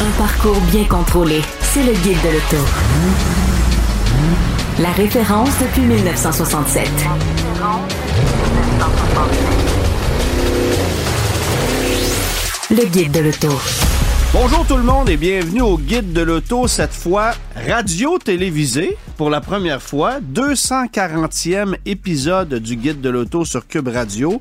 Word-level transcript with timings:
Un 0.00 0.10
parcours 0.18 0.60
bien 0.72 0.84
contrôlé. 0.84 1.40
C'est 1.60 1.82
le 1.84 1.92
guide 1.92 2.18
de 2.22 2.30
l'auto. 2.30 2.64
La 4.80 4.90
référence 4.90 5.50
depuis 5.60 5.82
1967. 5.82 6.88
Le 12.70 12.84
guide 12.86 13.12
de 13.12 13.20
l'auto. 13.20 13.60
Bonjour 14.32 14.66
tout 14.66 14.76
le 14.76 14.82
monde 14.82 15.08
et 15.08 15.16
bienvenue 15.16 15.62
au 15.62 15.78
Guide 15.78 16.12
de 16.12 16.22
l'auto, 16.22 16.66
cette 16.66 16.92
fois 16.92 17.30
radio-télévisé 17.68 18.96
pour 19.16 19.30
la 19.30 19.40
première 19.40 19.80
fois, 19.80 20.18
240e 20.20 21.76
épisode 21.86 22.54
du 22.54 22.76
Guide 22.76 23.00
de 23.00 23.08
l'auto 23.10 23.44
sur 23.44 23.66
Cube 23.68 23.88
Radio. 23.88 24.40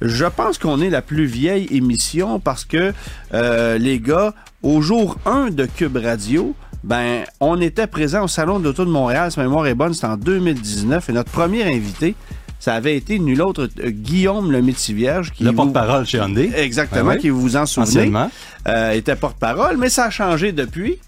Je 0.00 0.24
pense 0.24 0.56
qu'on 0.58 0.80
est 0.80 0.88
la 0.90 1.02
plus 1.02 1.26
vieille 1.26 1.66
émission 1.70 2.40
parce 2.40 2.64
que 2.64 2.92
euh, 3.34 3.76
les 3.78 4.00
gars, 4.00 4.32
au 4.62 4.80
jour 4.80 5.18
1 5.26 5.50
de 5.50 5.66
Cube 5.66 5.98
Radio, 6.02 6.54
ben, 6.82 7.24
on 7.40 7.60
était 7.60 7.86
présent 7.86 8.24
au 8.24 8.28
Salon 8.28 8.58
de 8.60 8.64
l'Auto 8.64 8.84
de 8.84 8.90
Montréal, 8.90 9.30
si 9.30 9.38
ma 9.38 9.44
mémoire 9.44 9.66
est 9.66 9.74
bonne, 9.74 9.92
c'était 9.94 10.06
en 10.06 10.16
2019, 10.16 11.08
et 11.10 11.12
notre 11.12 11.30
premier 11.30 11.62
invité, 11.64 12.14
ça 12.60 12.74
avait 12.74 12.96
été 12.96 13.18
nul 13.18 13.42
autre 13.42 13.68
euh, 13.80 13.90
Guillaume 13.90 14.50
le 14.52 14.62
Métivierge. 14.62 15.32
Qui 15.32 15.44
le 15.44 15.50
vous- 15.50 15.56
porte-parole 15.56 16.06
chez 16.06 16.18
Hyundai. 16.18 16.50
Exactement, 16.56 17.04
Ben 17.10 17.16
oui. 17.16 17.18
qui 17.20 17.28
vous 17.30 17.56
en 17.56 17.66
souvenez, 17.66 18.10
euh, 18.68 18.92
était 18.92 19.16
porte-parole, 19.16 19.76
mais 19.76 19.90
ça 19.90 20.04
a 20.06 20.10
changé 20.10 20.52
depuis. 20.52 20.98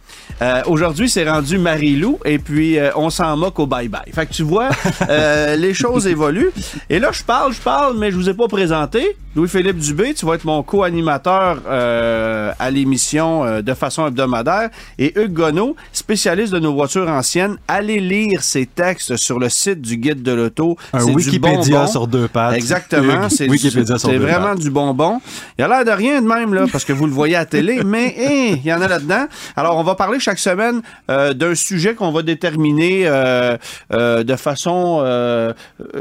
Euh, 0.43 0.63
Aujourd'hui, 0.67 1.09
c'est 1.09 1.29
rendu 1.29 1.59
Marie-Lou 1.59 2.19
et 2.25 2.39
puis 2.39 2.79
euh, 2.79 2.91
on 2.97 3.11
s'en 3.11 3.37
moque 3.37 3.59
au 3.59 3.67
bye-bye. 3.67 4.13
Fait 4.13 4.27
que 4.27 4.33
tu 4.33 4.43
vois, 4.43 4.69
euh, 5.09 5.57
les 5.57 5.73
choses 5.73 6.07
évoluent. 6.07 6.51
Et 6.91 6.99
là, 6.99 7.11
je 7.13 7.23
parle, 7.23 7.53
je 7.53 7.61
parle, 7.61 7.97
mais 7.97 8.11
je 8.11 8.17
vous 8.17 8.29
ai 8.29 8.35
pas 8.35 8.49
présenté. 8.49 9.17
Louis-Philippe 9.37 9.79
Dubé, 9.79 10.15
tu 10.15 10.25
vas 10.25 10.35
être 10.35 10.47
mon 10.47 10.63
co-animateur 10.63 11.59
euh, 11.69 12.53
à 12.59 12.71
l'émission 12.71 13.45
euh, 13.45 13.61
de 13.61 13.75
façon 13.75 14.07
hebdomadaire. 14.07 14.71
Et 14.99 15.13
Hugues 15.19 15.35
Gonneau, 15.35 15.77
spécialiste 15.93 16.55
de 16.55 16.59
nos 16.59 16.73
voitures 16.73 17.09
anciennes. 17.09 17.57
Allez 17.69 18.01
lire 18.01 18.43
ses 18.43 18.65
textes 18.65 19.17
sur 19.17 19.39
le 19.39 19.51
site 19.51 19.83
du 19.83 19.99
Guide 19.99 20.23
de 20.23 20.33
l'Auto. 20.33 20.79
Un 20.95 21.05
du 21.05 21.13
Wikipédia 21.13 21.87
sur 21.87 22.07
deux 22.07 22.29
pattes. 22.29 22.55
Exactement. 22.55 23.29
C'est 23.29 23.47
vraiment 23.47 24.51
pattes. 24.51 24.59
du 24.61 24.71
bonbon. 24.71 25.21
Il 25.59 25.65
a 25.65 25.69
l'air 25.69 25.85
de 25.85 25.91
rien 25.91 26.23
de 26.23 26.27
même, 26.27 26.55
là, 26.55 26.65
parce 26.73 26.85
que 26.85 26.95
vous 26.95 27.07
le 27.07 27.13
voyez 27.13 27.37
à 27.37 27.41
la 27.41 27.47
télé, 27.47 27.83
mais 27.85 28.15
hein, 28.19 28.59
il 28.65 28.67
y 28.67 28.73
en 28.73 28.81
a 28.81 28.89
là-dedans. 28.89 29.27
Alors, 29.55 29.77
on 29.77 29.83
va 29.83 29.95
parler 29.95 30.19
chaque 30.19 30.39
semaine 30.39 30.81
euh, 31.11 31.35
d'un 31.35 31.55
sujet 31.55 31.95
qu'on 31.95 32.11
va 32.11 32.23
déterminer 32.23 33.03
euh, 33.07 33.59
euh, 33.93 34.25
de 34.25 34.37
façon 34.37 35.05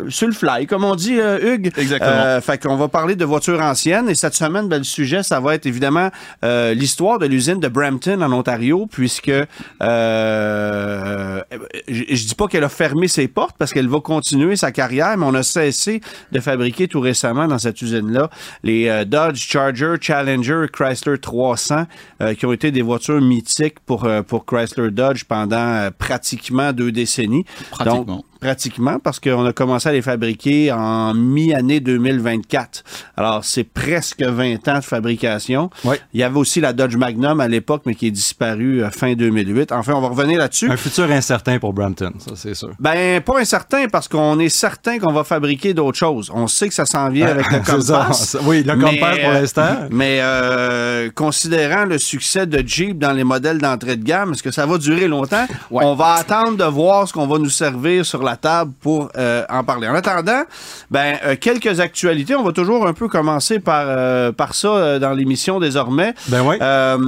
sur 0.09 0.27
le 0.27 0.33
fly, 0.33 0.67
comme 0.67 0.83
on 0.83 0.95
dit, 0.95 1.19
euh, 1.19 1.53
Hugues. 1.55 1.71
Exactement. 1.77 2.11
Euh, 2.11 2.41
fait 2.41 2.61
qu'on 2.61 2.75
va 2.75 2.87
parler 2.87 3.15
de 3.15 3.24
voitures 3.25 3.61
anciennes. 3.61 4.09
Et 4.09 4.15
cette 4.15 4.35
semaine, 4.35 4.67
ben, 4.67 4.77
le 4.77 4.83
sujet, 4.83 5.23
ça 5.23 5.39
va 5.39 5.55
être 5.55 5.65
évidemment 5.65 6.09
euh, 6.43 6.73
l'histoire 6.73 7.19
de 7.19 7.25
l'usine 7.25 7.59
de 7.59 7.67
Brampton 7.67 8.21
en 8.21 8.31
Ontario, 8.31 8.87
puisque 8.89 9.29
euh, 9.29 11.41
je, 11.87 12.25
dis 12.25 12.35
pas 12.35 12.47
qu'elle 12.47 12.63
a 12.63 12.69
fermé 12.69 13.07
ses 13.07 13.27
portes 13.27 13.55
parce 13.57 13.73
qu'elle 13.73 13.87
va 13.87 13.99
continuer 13.99 14.55
sa 14.55 14.71
carrière, 14.71 15.17
mais 15.17 15.25
on 15.25 15.33
a 15.33 15.43
cessé 15.43 16.01
de 16.31 16.39
fabriquer 16.39 16.87
tout 16.87 16.99
récemment 16.99 17.47
dans 17.47 17.59
cette 17.59 17.81
usine-là 17.81 18.29
les 18.63 18.87
euh, 18.87 19.05
Dodge 19.05 19.37
Charger, 19.37 19.95
Challenger, 19.99 20.65
Chrysler 20.71 21.17
300, 21.17 21.85
euh, 22.21 22.33
qui 22.33 22.45
ont 22.45 22.53
été 22.53 22.71
des 22.71 22.81
voitures 22.81 23.21
mythiques 23.21 23.79
pour, 23.85 24.05
euh, 24.05 24.21
pour 24.21 24.45
Chrysler 24.45 24.91
Dodge 24.91 25.23
pendant 25.23 25.89
pratiquement 25.97 26.73
deux 26.73 26.91
décennies. 26.91 27.45
Pratiquement. 27.71 28.03
Donc, 28.03 28.25
pratiquement, 28.39 28.99
parce 28.99 29.19
qu'on 29.19 29.45
a 29.45 29.53
commencé 29.53 29.89
à 29.89 29.91
les 29.91 30.01
fabriquer 30.01 30.71
en 30.71 31.13
mi-année 31.13 31.79
2024. 31.79 32.83
Alors, 33.17 33.43
c'est 33.43 33.63
presque 33.63 34.21
20 34.21 34.67
ans 34.67 34.79
de 34.79 34.83
fabrication. 34.83 35.69
Oui. 35.83 35.95
Il 36.13 36.19
y 36.19 36.23
avait 36.23 36.37
aussi 36.37 36.61
la 36.61 36.73
Dodge 36.73 36.95
Magnum 36.95 37.39
à 37.39 37.47
l'époque, 37.47 37.83
mais 37.85 37.95
qui 37.95 38.07
est 38.07 38.11
disparue 38.11 38.83
euh, 38.83 38.89
fin 38.89 39.13
2008. 39.13 39.71
Enfin, 39.71 39.93
on 39.93 40.01
va 40.01 40.09
revenir 40.09 40.39
là-dessus. 40.39 40.69
Un 40.71 40.77
futur 40.77 41.09
incertain 41.11 41.59
pour 41.59 41.73
Brampton, 41.73 42.11
ça 42.17 42.31
c'est 42.35 42.53
sûr. 42.53 42.71
Ben, 42.79 43.21
pas 43.21 43.39
incertain, 43.39 43.87
parce 43.87 44.07
qu'on 44.07 44.39
est 44.39 44.49
certain 44.49 44.99
qu'on 44.99 45.13
va 45.13 45.23
fabriquer 45.23 45.73
d'autres 45.73 45.97
choses. 45.97 46.31
On 46.33 46.47
sait 46.47 46.67
que 46.67 46.73
ça 46.73 46.85
s'en 46.85 47.09
vient 47.09 47.27
avec 47.27 47.51
le. 47.51 47.59
Compass. 47.65 48.37
Oui, 48.45 48.63
le 48.63 48.73
Compass 48.75 49.19
pour 49.19 49.29
euh, 49.29 49.33
l'instant. 49.33 49.75
Mais 49.89 50.19
euh, 50.21 51.09
considérant 51.15 51.85
le 51.85 51.97
succès 51.97 52.45
de 52.45 52.65
Jeep 52.65 52.99
dans 52.99 53.13
les 53.13 53.23
modèles 53.23 53.57
d'entrée 53.59 53.95
de 53.95 54.03
gamme, 54.03 54.33
est-ce 54.33 54.43
que 54.43 54.51
ça 54.51 54.65
va 54.65 54.77
durer 54.77 55.07
longtemps? 55.07 55.45
On 55.71 55.95
va 55.95 56.13
attendre 56.13 56.57
de 56.57 56.63
voir 56.63 57.07
ce 57.07 57.13
qu'on 57.13 57.27
va 57.27 57.39
nous 57.39 57.49
servir 57.49 58.05
sur 58.05 58.21
la 58.25 58.35
table 58.35 58.73
pour 58.81 59.09
euh, 59.17 59.43
en 59.49 59.63
parler. 59.63 59.87
En 59.87 59.95
attendant, 59.95 60.43
ben 60.91 61.17
euh, 61.25 61.35
quelques 61.39 61.79
actualités. 61.79 62.35
On 62.35 62.43
va 62.43 62.51
toujours 62.51 62.85
un 62.87 62.93
peu 62.93 63.07
commencer 63.07 63.59
par, 63.59 63.85
euh, 63.87 64.31
par 64.31 64.55
ça 64.55 64.99
dans 64.99 65.11
l'émission 65.11 65.59
désormais. 65.59 66.13
Ben 66.27 66.41
oui. 66.45 66.57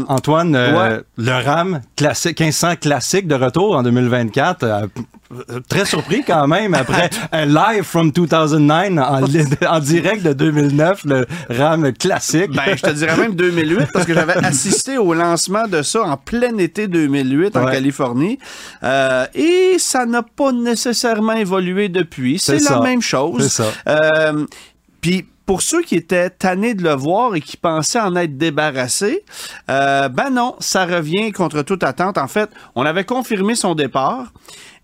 Antoine, 0.08 0.56
ouais. 0.56 1.02
le 1.18 1.46
RAM 1.46 1.82
classique, 1.96 2.40
1500 2.40 2.76
classique 2.78 3.28
de 3.28 3.36
retour 3.36 3.76
en 3.76 3.84
2024. 3.84 4.90
Euh, 5.32 5.60
très 5.68 5.86
surpris 5.86 6.24
quand 6.26 6.48
même 6.48 6.74
après 6.74 7.10
un 7.32 7.46
live 7.46 7.84
from 7.84 8.12
2009 8.12 8.98
en, 8.98 9.24
en 9.24 9.80
direct 9.80 10.24
de 10.24 10.34
2009, 10.34 11.06
le 11.06 11.26
RAM 11.50 11.94
classique. 11.94 12.52
Ben, 12.52 12.76
je 12.76 12.82
te 12.82 12.90
dirais 12.92 13.18
même 13.18 13.36
2008 13.36 13.88
parce 13.94 14.06
que 14.06 14.14
j'avais 14.14 14.38
assisté 14.46 14.98
au 14.98 15.14
lancement 15.14 15.68
de 15.68 15.82
ça 15.82 16.02
en 16.02 16.18
plein 16.18 16.58
été 16.58 16.88
2008 16.88 17.56
en. 17.56 17.66
Californie. 17.66 18.40
Euh, 18.84 19.26
et 19.34 19.76
ça 19.80 20.06
n'a 20.06 20.24
pas 20.24 20.52
nécessairement 20.52 21.34
évolué 21.34 21.90
depuis. 21.90 22.40
C'est 22.40 22.60
la 22.70 22.82
même 22.82 23.02
chose. 23.02 23.62
Euh, 23.88 24.46
Puis 25.02 25.26
pour 25.46 25.62
ceux 25.62 25.82
qui 25.82 25.96
étaient 25.96 26.30
tannés 26.30 26.74
de 26.74 26.84
le 26.84 26.94
voir 26.94 27.34
et 27.36 27.42
qui 27.42 27.56
pensaient 27.56 28.02
en 28.02 28.16
être 28.18 28.38
débarrassés, 28.38 29.24
euh, 29.70 30.10
ben 30.10 30.30
non, 30.30 30.56
ça 30.60 30.86
revient 30.86 31.32
contre 31.32 31.62
toute 31.62 31.84
attente. 31.84 32.18
En 32.18 32.28
fait, 32.28 32.50
on 32.76 32.86
avait 32.86 33.06
confirmé 33.06 33.56
son 33.56 33.74
départ. 33.74 34.34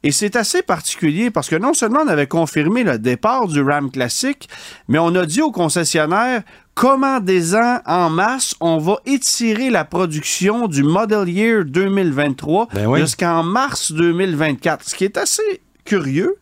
Et 0.04 0.12
c'est 0.12 0.36
assez 0.36 0.62
particulier 0.62 1.32
parce 1.32 1.50
que 1.50 1.56
non 1.56 1.74
seulement 1.74 2.02
on 2.04 2.08
avait 2.08 2.28
confirmé 2.28 2.84
le 2.84 3.00
départ 3.00 3.48
du 3.48 3.62
Ram 3.62 3.90
classique, 3.90 4.50
mais 4.88 5.00
on 5.00 5.16
a 5.16 5.26
dit 5.26 5.42
aux 5.42 5.52
concessionnaires 5.52 6.44
commandez-en 6.76 7.80
en 7.86 8.10
masse, 8.10 8.56
on 8.60 8.78
va 8.78 8.98
étirer 9.06 9.70
la 9.70 9.86
production 9.86 10.68
du 10.68 10.84
Model 10.84 11.30
Year 11.30 11.66
2023 11.66 12.68
Ben 12.74 12.88
oui. 12.88 13.00
jusqu'en 13.00 13.44
mars 13.44 13.92
2024, 13.92 14.90
ce 14.90 14.96
qui 14.96 15.06
est 15.06 15.18
assez 15.18 15.62
curieux, 15.86 16.36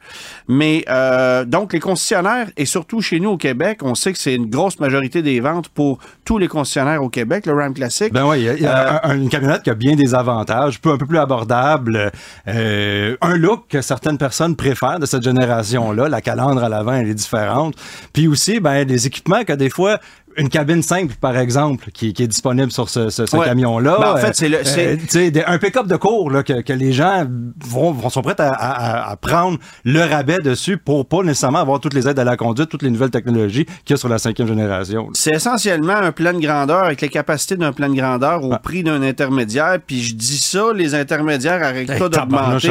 mais 0.48 0.84
euh, 0.90 1.46
donc 1.46 1.74
les 1.74 1.80
concessionnaires, 1.80 2.48
et 2.58 2.66
surtout 2.66 3.02
chez 3.02 3.20
nous 3.20 3.32
au 3.32 3.38
Québec, 3.38 3.80
on 3.82 3.96
sait 3.96 4.14
que 4.14 4.20
c'est 4.20 4.36
une 4.36 4.50
grosse 4.50 4.80
majorité 4.80 5.22
des 5.22 5.40
ventes 5.40 5.70
pour 5.70 6.00
tous 6.26 6.38
les 6.38 6.48
concessionnaires 6.48 7.04
au 7.04 7.10
Québec, 7.10 7.46
le 7.46 7.54
Ram 7.54 7.74
Classic. 7.74 8.12
Ben 8.14 8.26
oui, 8.28 8.40
il 8.40 8.44
y 8.46 8.50
a, 8.50 8.54
il 8.56 8.62
y 8.62 8.68
a 8.68 9.02
un- 9.06 9.16
une 9.16 9.30
camionnette 9.30 9.64
qui 9.64 9.70
a 9.70 9.76
bien 9.76 9.96
des 9.96 10.14
avantages, 10.16 10.80
un 10.86 10.98
peu 10.98 11.06
plus 11.06 11.18
abordable, 11.18 12.12
euh, 12.48 13.16
un 13.22 13.36
look 13.36 13.66
que 13.70 13.82
certaines 13.82 14.18
personnes 14.18 14.56
préfèrent 14.56 15.00
de 15.00 15.06
cette 15.06 15.24
génération-là. 15.24 16.08
La 16.10 16.22
calandre 16.22 16.64
à 16.64 16.70
l'avant, 16.70 16.94
elle 16.94 17.10
est 17.10 17.14
différente. 17.14 17.76
Puis 18.14 18.28
aussi, 18.28 18.60
ben, 18.60 18.86
des 18.86 19.08
équipements 19.08 19.44
que 19.44 19.54
des 19.54 19.70
fois, 19.70 20.00
une 20.38 20.50
cabine 20.50 20.82
simple, 20.82 21.16
par 21.20 21.38
exemple, 21.38 21.90
qui, 21.92 22.14
qui 22.14 22.24
est 22.24 22.28
disponible 22.28 22.72
sur 22.72 22.90
ce, 22.90 23.10
ce- 23.10 23.26
ce 23.26 23.36
Ouais. 23.38 23.46
camion-là. 23.46 23.98
Ben, 24.00 24.14
en 24.14 24.18
fait, 24.18 24.36
c'est 24.36 24.50
le- 24.50 24.64
c'est- 24.64 24.98
tu 24.98 25.08
sais, 25.10 25.32
des- 25.32 25.44
un 25.44 25.58
pick-up 25.58 25.88
de 25.88 25.96
cours 25.96 26.30
là, 26.32 26.44
que, 26.44 26.62
que 26.62 26.74
les 26.74 26.94
gens 26.94 27.26
vont, 27.66 27.92
vont- 27.92 28.10
sont 28.10 28.22
prêts 28.22 28.36
à, 28.40 28.50
à- 28.50 29.12
à 29.12 29.16
prendre 29.18 29.58
le 29.84 30.02
rabais 30.02 30.40
dessus 30.40 30.78
pour 30.78 31.06
pas 31.06 31.24
nécessairement 31.24 31.60
avoir 31.60 31.80
toutes 31.80 31.94
les 31.94 32.08
aides 32.08 32.20
à 32.20 32.24
la 32.24 32.38
conduite, 32.38 32.70
toutes 32.70 32.84
les 32.84 32.90
nouvelles 32.92 33.10
technologies 33.12 33.66
qu'il 33.66 33.92
y 33.92 33.94
a 33.94 33.98
sur 33.98 34.10
la 34.10 34.18
cinquième 34.20 34.48
génération. 34.48 35.10
C'est 35.14 35.36
essentiellement 35.36 35.96
un 35.98 36.12
plan 36.12 36.34
de 36.34 36.40
grandeur 36.40 36.84
avec 36.86 37.02
les 37.02 37.10
capacités 37.10 37.58
d'un 37.58 37.72
plan 37.74 37.90
de 37.90 37.96
grandeur 37.96 38.42
Ah. 38.44 38.46
au 38.56 38.58
prix 38.60 38.84
d'un 38.84 39.02
intermédiaire. 39.02 39.78
Puis 39.86 40.02
je 40.02 40.16
dis 40.16 40.38
ça, 40.40 40.66
les 40.74 40.96
intermédiaires 40.96 41.62
arrêtent 41.64 41.98
pas 42.00 42.10
d'augmenter. 42.10 42.68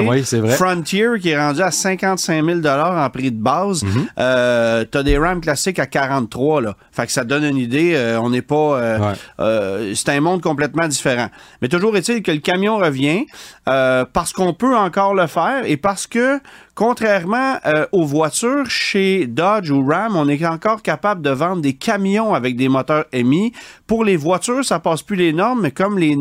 Frontier 0.56 1.06
qui 1.20 1.30
est 1.30 1.38
rendu 1.38 1.62
à 1.62 1.70
55 1.70 2.44
000 2.44 2.60
en 2.66 3.10
prix 3.10 3.30
de 3.30 3.40
base. 3.42 3.82
Mhm. 3.82 4.06
Euh, 4.18 4.84
T'as 4.90 5.02
des 5.02 5.18
Ram 5.18 5.40
classiques 5.40 5.78
à 5.78 5.86
43 5.86 6.60
là. 6.62 6.74
Fait 6.92 7.06
que 7.06 7.12
ça 7.12 7.24
donne 7.24 7.44
une 7.50 7.58
idée. 7.58 7.92
euh, 7.94 8.20
on 8.20 8.30
n'est 8.30 8.42
pas. 8.42 8.54
euh, 8.80 8.98
Ouais. 8.98 9.12
euh, 9.40 9.92
c'est 9.94 10.08
un 10.10 10.20
monde 10.20 10.40
complètement 10.42 10.88
différent. 10.88 11.28
Mais 11.62 11.68
toujours 11.68 11.96
est-il 11.96 12.22
que 12.22 12.30
le 12.32 12.38
camion 12.38 12.78
revient 12.78 13.26
parce 13.66 14.32
qu'on 14.32 14.54
peut 14.54 14.76
encore 14.76 15.14
le 15.14 15.26
faire 15.26 15.62
et 15.64 15.76
parce 15.76 16.06
que 16.06 16.40
contrairement 16.74 17.56
euh, 17.66 17.86
aux 17.92 18.04
voitures, 18.04 18.66
chez 18.68 19.26
Dodge 19.26 19.70
ou 19.70 19.84
Ram, 19.86 20.16
on 20.16 20.28
est 20.28 20.44
encore 20.46 20.82
capable 20.82 21.22
de 21.22 21.30
vendre 21.30 21.60
des 21.62 21.74
camions 21.74 22.34
avec 22.34 22.56
des 22.56 22.68
moteurs 22.68 23.04
émis. 23.12 23.52
Pour 23.86 24.04
les 24.04 24.16
voitures, 24.16 24.64
ça 24.64 24.78
passe 24.78 25.02
plus 25.02 25.16
les 25.16 25.32
normes, 25.32 25.60
mais 25.62 25.70
comme 25.72 25.98
les, 25.98 26.16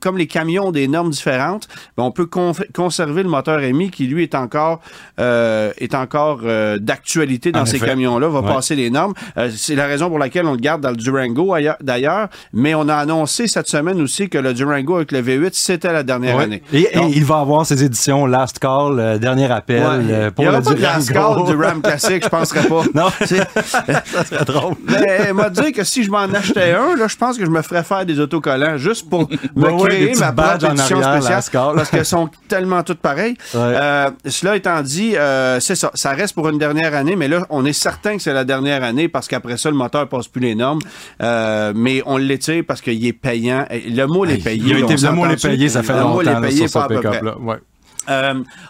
comme 0.00 0.18
les 0.18 0.26
camions 0.26 0.66
ont 0.66 0.72
des 0.72 0.88
normes 0.88 1.10
différentes, 1.10 1.68
ben, 1.96 2.02
on 2.04 2.10
peut 2.10 2.26
con- 2.26 2.52
conserver 2.74 3.22
le 3.22 3.28
moteur 3.28 3.60
émis 3.60 3.90
qui, 3.90 4.06
lui, 4.06 4.24
est 4.24 4.34
encore, 4.34 4.80
euh, 5.18 5.72
est 5.78 5.94
encore 5.94 6.40
euh, 6.44 6.78
d'actualité 6.78 7.52
dans 7.52 7.60
En 7.62 7.66
ces 7.66 7.78
camions-là, 7.78 8.28
va 8.28 8.40
Ouais. 8.40 8.46
passer 8.54 8.74
les 8.74 8.90
normes. 8.90 9.14
Euh, 9.36 9.50
c'est 9.54 9.74
la 9.76 9.86
raison 9.86 10.08
pour 10.08 10.18
laquelle 10.18 10.46
on 10.46 10.52
le 10.52 10.58
garde 10.58 10.80
dans 10.82 10.90
le 10.90 10.96
Durango 10.96 11.54
ailleurs- 11.54 11.76
d'ailleurs, 11.80 12.28
mais 12.52 12.74
on 12.74 12.88
a 12.88 12.94
annoncé 12.96 13.46
cette 13.46 13.68
semaine 13.68 14.00
aussi 14.00 14.28
que 14.28 14.38
le 14.38 14.52
Durango 14.54 14.96
avec 14.96 15.12
le 15.12 15.22
V8, 15.22 15.50
c'était 15.52 15.92
la 15.92 16.02
dernière 16.02 16.36
Ouais. 16.36 16.44
année. 16.44 16.62
Et, 16.72 16.88
il 17.12 17.24
va 17.24 17.38
avoir 17.40 17.64
ses 17.66 17.84
éditions 17.84 18.26
Last 18.26 18.58
Call, 18.58 18.98
euh, 18.98 19.18
dernier 19.18 19.50
ouais, 19.78 20.04
euh, 20.10 20.30
pour 20.30 20.44
il 20.44 20.48
aura 20.48 20.58
le 20.58 20.64
pas 20.64 20.74
de 20.74 21.46
du 21.56 21.62
Ram 21.62 21.82
classique, 21.82 22.24
je 22.24 22.28
penserais 22.28 22.66
pas. 22.66 22.82
Non, 22.94 23.08
ça 23.20 24.24
serait 24.24 24.44
drôle. 24.44 24.74
Mais 24.86 25.32
m'a 25.32 25.50
dit 25.50 25.72
que 25.72 25.84
si 25.84 26.02
je 26.02 26.10
m'en 26.10 26.18
achetais 26.24 26.72
un, 26.72 26.96
là, 26.96 27.06
je 27.08 27.16
pense 27.16 27.38
que 27.38 27.44
je 27.44 27.50
me 27.50 27.62
ferais 27.62 27.84
faire 27.84 28.04
des 28.04 28.18
autocollants 28.20 28.76
juste 28.76 29.08
pour 29.08 29.28
me 29.56 29.70
Ouais, 29.70 29.88
créer 29.88 30.14
ma 30.16 30.32
propre 30.32 30.66
édition 30.70 31.02
spéciale 31.02 31.42
parce 31.74 31.90
qu'elles 31.90 32.04
sont 32.04 32.28
tellement 32.48 32.82
toutes 32.82 32.98
pareilles. 33.00 33.36
Ouais. 33.54 33.60
Euh, 33.60 34.10
cela 34.26 34.56
étant 34.56 34.80
dit, 34.82 35.16
euh, 35.16 35.60
c'est 35.60 35.74
ça. 35.76 35.90
Ça 35.94 36.10
reste 36.10 36.34
pour 36.34 36.48
une 36.48 36.58
dernière 36.58 36.94
année, 36.94 37.16
mais 37.16 37.28
là, 37.28 37.46
on 37.50 37.64
est 37.64 37.72
certain 37.72 38.16
que 38.16 38.22
c'est 38.22 38.32
la 38.32 38.44
dernière 38.44 38.82
année 38.82 39.08
parce 39.08 39.28
qu'après 39.28 39.56
ça, 39.56 39.70
le 39.70 39.76
moteur 39.76 40.08
passe 40.08 40.28
plus 40.28 40.40
les 40.40 40.54
normes. 40.54 40.80
Euh, 41.22 41.72
mais 41.74 42.02
on 42.06 42.16
l'étire 42.16 42.64
parce 42.66 42.80
qu'il 42.80 43.04
est 43.06 43.12
payant. 43.12 43.66
Le 43.70 44.06
moule 44.06 44.30
est 44.30 44.42
payé. 44.42 44.74
Le 44.74 44.90
est 44.90 44.96
s'entend-tu? 44.96 45.48
payé, 45.48 45.68
ça 45.68 45.82
fait 45.82 45.92
Le 45.94 46.00
longtemps 46.00 46.20
est 46.22 46.24
là, 46.24 46.40
payé, 46.40 46.68
sur 46.68 46.80
pas 46.80 46.88
ce 46.88 46.94
à 46.94 46.96
peu 46.96 47.00
près. 47.08 47.20
pick-up-là. 47.20 47.38
Ouais. 47.38 47.58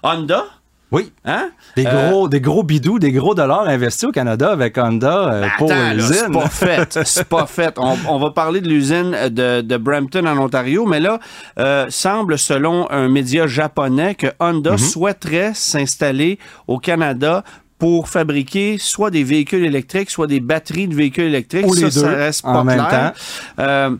Honda, 0.03 0.45
Oui. 0.93 1.13
hein? 1.25 1.51
Des 1.77 1.85
gros, 1.85 2.29
des 2.29 2.41
gros 2.41 2.63
bidous, 2.65 2.99
des 2.99 3.13
gros 3.13 3.35
dollars 3.35 3.69
investis 3.69 4.05
au 4.09 4.13
Canada 4.13 4.51
avec 4.51 4.77
Honda 4.77 5.33
euh, 5.33 5.47
pour 5.57 5.69
Ben, 5.69 5.77
Attends, 5.77 5.97
là, 5.97 6.03
c'est 6.03 6.13
l'usine. 6.27 6.33
pas 6.33 6.49
fait. 6.49 6.99
C'est 7.05 7.29
pas 7.29 7.47
fait. 7.47 7.75
On, 7.79 7.97
on 8.09 8.19
va 8.19 8.31
parler 8.31 8.61
de 8.61 8.69
l'usine 8.69 9.13
de, 9.31 9.61
de 9.61 9.77
Brampton 9.77 10.27
en 10.27 10.37
Ontario, 10.39 10.87
mais 10.87 10.99
là, 10.99 11.21
euh, 11.61 11.87
semble, 11.91 12.39
selon 12.39 12.91
un 12.91 13.09
média 13.09 13.47
japonais, 13.47 14.15
que 14.17 14.27
Honda 14.41 14.73
Mhm. 14.73 14.79
souhaiterait 14.79 15.53
s'installer 15.55 16.39
au 16.67 16.79
Canada 16.79 17.45
pour 17.79 18.09
fabriquer 18.09 18.77
soit 18.79 19.11
des 19.11 19.23
véhicules 19.25 19.65
électriques, 19.65 20.11
soit 20.11 20.27
des 20.27 20.41
batteries 20.41 20.89
de 20.89 20.95
véhicules 20.95 21.25
électriques. 21.25 21.67
Ou 21.67 21.75
les 21.75 21.91
ça, 21.91 22.01
deux 22.01 22.07
ça 22.07 22.11
reste 22.17 22.43
pas 22.43 22.49
en 22.51 22.65
même 22.65 22.79
temps. 22.79 23.13
Euh, 23.59 23.97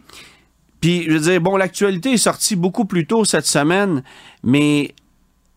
puis, 0.81 1.05
je 1.07 1.13
veux 1.13 1.21
dire, 1.21 1.41
bon, 1.41 1.57
l'actualité 1.57 2.13
est 2.15 2.17
sortie 2.19 2.57
beaucoup 2.57 2.85
plus 2.85 3.07
tôt 3.07 3.25
cette 3.25 3.47
semaine, 3.47 4.03
mais 4.43 4.93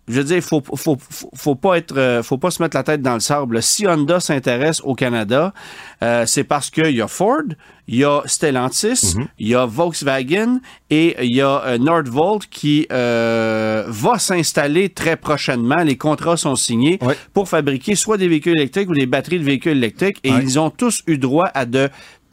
je 0.08 0.16
veux 0.16 0.24
dire, 0.26 0.42
faut, 0.44 0.62
faut, 0.76 0.98
faut, 1.10 1.30
faut 1.34 1.56
pas 1.56 1.78
être, 1.78 1.98
euh, 1.98 2.22
faut 2.24 2.38
pas 2.38 2.52
se 2.52 2.62
mettre 2.62 2.76
la 2.76 2.84
tête 2.84 3.02
dans 3.02 3.14
le 3.14 3.20
sable. 3.22 3.62
Si 3.64 3.88
Honda 3.88 4.20
s'intéresse 4.20 4.82
au 4.84 4.96
Canada, 4.96 5.54
euh, 6.02 6.26
c'est 6.26 6.44
parce 6.44 6.70
qu'il 6.70 6.92
y 6.96 7.02
a 7.02 7.08
Ford, 7.08 7.44
il 7.88 7.96
y 7.96 8.04
a 8.04 8.22
Stellantis, 8.26 9.14
Mhm. 9.16 9.28
il 9.40 9.48
y 9.48 9.56
a 9.56 9.66
Volkswagen 9.66 10.60
et 10.90 11.16
il 11.26 11.36
y 11.36 11.42
a 11.42 11.64
euh, 11.66 11.78
Nordvolt 11.78 12.48
qui 12.50 12.86
euh, 12.92 13.84
va 13.88 14.20
s'installer 14.20 14.90
très 14.90 15.16
prochainement. 15.16 15.84
Les 15.84 15.98
contrats 15.98 16.38
sont 16.38 16.56
signés 16.56 17.00
pour 17.34 17.48
fabriquer 17.48 17.96
soit 17.96 18.18
des 18.18 18.28
véhicules 18.28 18.58
électriques 18.58 18.90
ou 18.90 18.94
des 18.94 19.06
batteries 19.06 19.40
de 19.40 19.46
véhicules 19.46 19.78
électriques 19.78 20.18
et 20.24 20.30
ils 20.30 20.60
ont 20.60 20.70
tous 20.70 21.02
eu 21.08 21.18
droit 21.18 21.50
à 21.54 21.66
de 21.66 21.90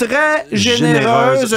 très 0.06 0.46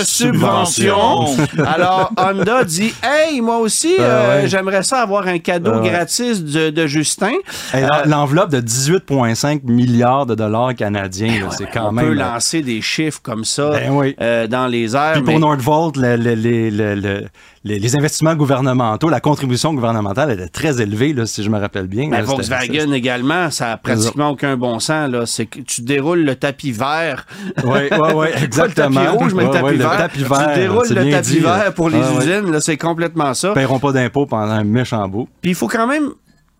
subventions. 0.03 1.27
subventions. 1.27 1.65
Alors, 1.65 2.11
Honda 2.17 2.63
dit 2.63 2.93
Hey, 3.03 3.41
moi 3.41 3.57
aussi, 3.57 3.95
Ben 3.97 4.03
euh, 4.03 4.41
ouais. 4.43 4.47
j'aimerais 4.47 4.83
ça 4.83 4.99
avoir 5.01 5.27
un 5.27 5.39
cadeau 5.39 5.71
Ben 5.71 5.81
ouais. 5.81 5.89
gratis 5.89 6.43
de, 6.43 6.69
de 6.69 6.87
Justin. 6.87 7.31
Hey, 7.73 7.83
Euh, 7.83 7.87
L'enveloppe 8.05 8.51
de 8.51 8.61
18,5 8.61 9.61
milliards 9.63 10.25
de 10.25 10.35
dollars 10.35 10.75
canadiens, 10.75 11.41
là, 11.41 11.49
c'est 11.51 11.69
quand 11.71 11.89
on 11.89 11.91
même. 11.91 12.05
peut 12.07 12.13
là. 12.13 12.33
lancer 12.33 12.61
des 12.61 12.81
chiffres 12.81 13.19
comme 13.23 13.45
ça 13.45 13.69
Ben 13.71 13.91
oui. 13.91 14.15
euh, 14.21 14.47
dans 14.47 14.67
les 14.67 14.95
airs. 14.95 15.13
Puis 15.13 15.21
pour 15.23 15.39
Nordvolt, 15.39 15.95
le- 15.97 16.15
le- 16.15 16.35
le- 16.35 16.69
le- 16.69 16.95
le- 16.95 17.25
les, 17.65 17.79
les 17.79 17.95
investissements 17.95 18.35
gouvernementaux, 18.35 19.09
la 19.09 19.19
contribution 19.21 19.73
gouvernementale 19.73 20.31
était 20.31 20.47
très 20.49 20.81
élevée, 20.81 21.13
là, 21.13 21.25
si 21.25 21.43
je 21.43 21.49
me 21.49 21.57
rappelle 21.59 21.87
bien. 21.87 22.09
Ben, 22.09 22.17
là, 22.21 22.25
c'était- 22.27 22.33
Volkswagen 22.55 22.91
également, 22.93 23.49
ça 23.51 23.71
a 23.73 23.77
pratiquement 23.77 24.29
aucun 24.31 24.57
bon 24.57 24.79
sens. 24.79 25.09
Là. 25.09 25.25
C'est 25.25 25.45
que 25.45 25.59
tu 25.61 25.81
déroules 25.81 26.23
le 26.25 26.35
tapis 26.35 26.71
vert. 26.71 27.25
Oui, 27.63 27.79
oui, 27.91 27.97
oui, 28.15 28.27
exactement. 28.43 28.99
Le 29.01 29.05
tapis 29.05 29.17
rouge, 29.17 29.33
mais 29.33 29.43
le 29.43 29.49
Ouais, 29.49 29.53
tapis 29.53 29.65
ouais, 29.65 29.75
vert. 29.77 29.91
le 29.91 29.97
tapis 29.97 30.23
vert, 30.23 30.49
Tu 30.53 30.59
déroules 30.59 30.87
le 30.89 31.11
tapis 31.11 31.29
dit, 31.31 31.39
vert 31.39 31.73
pour 31.73 31.89
les 31.89 31.99
Ah, 32.03 32.11
ouais. 32.17 32.25
usines. 32.25 32.51
là, 32.51 32.59
C'est 32.61 32.77
complètement 32.77 33.33
ça. 33.33 33.49
Ils 33.49 33.53
paieront 33.53 33.79
pas 33.79 33.91
d'impôts 33.91 34.25
pendant 34.25 34.51
un 34.51 34.63
méchant 34.63 35.07
bout. 35.07 35.27
Puis 35.41 35.51
il 35.51 35.55
faut 35.55 35.67
quand 35.67 35.87
même 35.87 36.09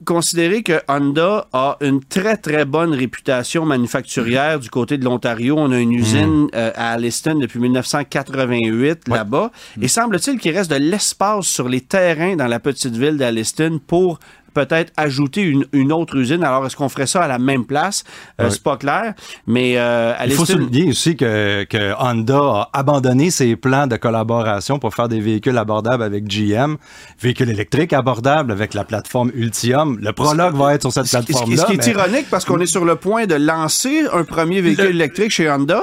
considérer 0.04 0.64
que 0.64 0.82
Honda 0.88 1.48
a 1.54 1.78
une 1.82 2.04
très 2.04 2.38
très 2.38 2.66
bonne 2.66 2.94
réputation 2.94 3.66
manufacturière 3.66 4.60
du 4.60 4.70
côté 4.70 4.98
de 4.98 5.06
l'Ontario. 5.06 5.56
On 5.58 5.72
a 5.72 5.80
une 5.80 5.94
usine 5.94 6.48
euh, 6.56 6.72
à 6.76 6.94
Alliston 6.94 7.36
depuis 7.36 7.60
1988 7.60 9.08
là-bas. 9.08 9.52
Et 9.82 9.88
semble-t-il 9.88 10.40
qu'il 10.40 10.56
reste 10.56 10.72
de 10.72 10.76
l'espace 10.76 11.46
sur 11.46 11.70
les 11.70 11.82
terrains 11.82 12.36
dans 12.36 12.48
la 12.48 12.60
petite 12.60 12.96
ville 12.96 13.18
d'Alliston 13.18 13.80
pour 13.86 14.20
peut-être 14.54 14.92
ajouter 14.98 15.42
une, 15.42 15.66
une 15.74 15.92
autre 15.92 16.16
usine. 16.16 16.44
Alors, 16.44 16.66
est-ce 16.66 16.76
qu'on 16.76 16.90
ferait 16.90 17.08
ça 17.08 17.24
à 17.24 17.28
la 17.28 17.40
même 17.40 17.66
place? 17.66 18.04
Euh, 18.40 18.46
Ouais. 18.46 18.50
C'est 18.52 18.64
pas 18.64 18.78
clair. 18.78 19.14
Mais 19.48 19.78
euh, 19.78 20.14
Il 20.26 20.32
faut 20.34 20.46
souligner 20.46 20.90
aussi 20.90 21.16
que, 21.16 21.64
que 21.64 21.94
Honda 22.00 22.38
a 22.38 22.70
abandonné 22.74 23.32
ses 23.32 23.56
plans 23.56 23.88
de 23.88 23.96
collaboration 23.96 24.80
pour 24.80 24.94
faire 24.94 25.08
des 25.08 25.20
véhicules 25.20 25.58
abordables 25.58 26.04
avec 26.04 26.26
GM, 26.28 26.76
véhicules 27.22 27.50
électriques 27.50 27.94
abordables 27.94 28.52
avec 28.52 28.74
la 28.74 28.84
plateforme 28.84 29.32
Ultium. 29.34 29.98
Le 30.02 30.12
Prologue 30.14 30.56
va 30.56 30.76
être 30.76 30.82
sur 30.82 30.92
cette 30.92 31.10
plateforme-là. 31.10 31.58
Ce 31.62 31.66
qui 31.66 31.74
est 31.74 31.86
mais- 31.88 31.92
ironique 31.94 32.28
parce 32.30 32.46
qu'on 32.46 32.60
est 32.60 32.66
sur 32.66 32.86
le 32.86 32.96
point 32.96 33.26
de 33.26 33.36
lancer 33.36 34.04
un 34.14 34.24
premier 34.24 34.62
véhicule 34.62 34.88
électrique 34.88 35.32
chez 35.32 35.50
Honda. 35.50 35.82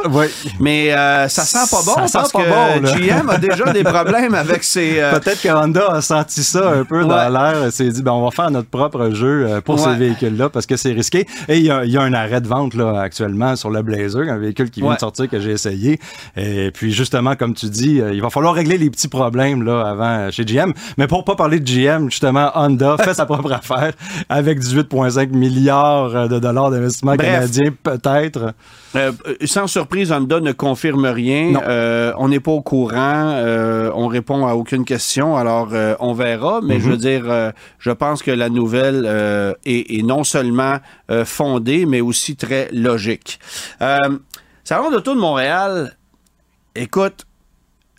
Mais 0.60 0.92
euh, 0.92 1.28
ça 1.28 1.42
sent 1.44 1.68
pas 1.70 1.82
bon 1.84 2.06
Ça 2.06 2.24
sent 2.24 2.32
pas 2.32 2.44
que 2.44 2.80
bon. 2.80 2.92
GM 2.96 3.28
a 3.30 3.38
déjà 3.38 3.72
des 3.72 3.82
problèmes 3.84 4.34
avec 4.34 4.64
ses. 4.64 5.00
euh, 5.00 5.18
Peut-être 5.18 5.42
que 5.42 5.48
Honda 5.48 5.86
a 5.92 6.00
senti 6.02 6.42
ça 6.42 6.70
un 6.70 6.84
peu 6.84 7.04
dans 7.04 7.10
Ouais. 7.10 7.30
l'air 7.30 7.64
et 7.66 7.70
s'est 7.70 7.88
dit 7.88 8.02
ben, 8.02 8.12
on 8.12 8.24
va 8.24 8.30
faire 8.30 8.50
notre 8.50 8.59
propre 8.68 9.10
jeu 9.10 9.46
euh, 9.48 9.60
pour 9.60 9.76
Ouais. 9.76 9.92
ces 9.92 9.98
véhicules-là 9.98 10.48
parce 10.50 10.66
que 10.66 10.76
c'est 10.76 10.92
risqué. 10.92 11.26
Et 11.48 11.58
il 11.58 11.64
y 11.64 11.70
a, 11.70 11.84
il 11.84 11.90
y 11.90 11.96
a 11.96 12.02
un 12.02 12.12
arrêt 12.12 12.40
de 12.40 12.48
vente 12.48 12.74
là, 12.74 13.00
actuellement 13.00 13.56
sur 13.56 13.70
le 13.70 13.82
Blazer, 13.82 14.28
un 14.28 14.38
véhicule 14.38 14.70
qui 14.70 14.80
vient 14.80 14.90
Ouais. 14.90 14.94
de 14.96 15.00
sortir 15.00 15.28
que 15.28 15.40
j'ai 15.40 15.50
essayé. 15.52 15.98
Et 16.36 16.70
puis 16.72 16.92
justement, 16.92 17.36
comme 17.36 17.54
tu 17.54 17.66
dis, 17.66 18.00
euh, 18.00 18.12
il 18.12 18.20
va 18.22 18.30
falloir 18.30 18.54
régler 18.54 18.78
les 18.78 18.90
petits 18.90 19.08
problèmes 19.08 19.62
là 19.62 19.82
avant 19.86 20.18
euh, 20.18 20.30
chez 20.30 20.44
GM. 20.44 20.72
Mais 20.98 21.06
pour 21.06 21.24
pas 21.24 21.36
parler 21.36 21.60
de 21.60 21.64
GM, 21.64 22.10
justement, 22.10 22.50
Honda 22.54 22.96
fait 23.02 23.14
sa 23.14 23.26
propre 23.26 23.52
affaire 23.52 23.92
avec 24.28 24.60
18,5 24.60 25.30
milliards 25.30 26.28
de 26.28 26.38
dollars 26.38 26.70
d'investissement 26.70 27.16
canadien, 27.16 27.70
peut-être. 27.82 28.52
euh, 28.96 29.12
sans 29.44 29.66
surprise, 29.66 30.12
Honda 30.12 30.40
ne 30.40 30.52
confirme 30.52 31.06
rien. 31.06 31.52
Euh, 31.66 32.12
on 32.18 32.28
n'est 32.28 32.40
pas 32.40 32.50
au 32.52 32.60
courant. 32.62 32.90
euh, 33.34 33.90
on 33.94 34.06
répond 34.08 34.46
à 34.46 34.54
aucune 34.54 34.84
question. 34.84 35.36
Alors, 35.36 35.68
on 36.00 36.12
verra. 36.12 36.60
Mais 36.62 36.80
je 36.80 36.88
veux 36.90 36.96
dire, 36.96 37.24
je 37.78 37.90
pense 37.90 38.22
que 38.22 38.30
la 38.30 38.48
nouvelle 38.50 39.04
euh, 39.06 39.54
est, 39.64 40.02
non 40.04 40.24
seulement 40.24 40.78
euh, 41.10 41.24
fondée, 41.24 41.86
mais 41.86 42.00
aussi 42.00 42.36
très 42.36 42.68
logique. 42.72 43.40
Euh, 43.82 43.96
Salon 44.64 44.90
d'auto 44.90 45.14
de 45.14 45.20
Montréal, 45.20 45.96
écoute, 46.74 47.26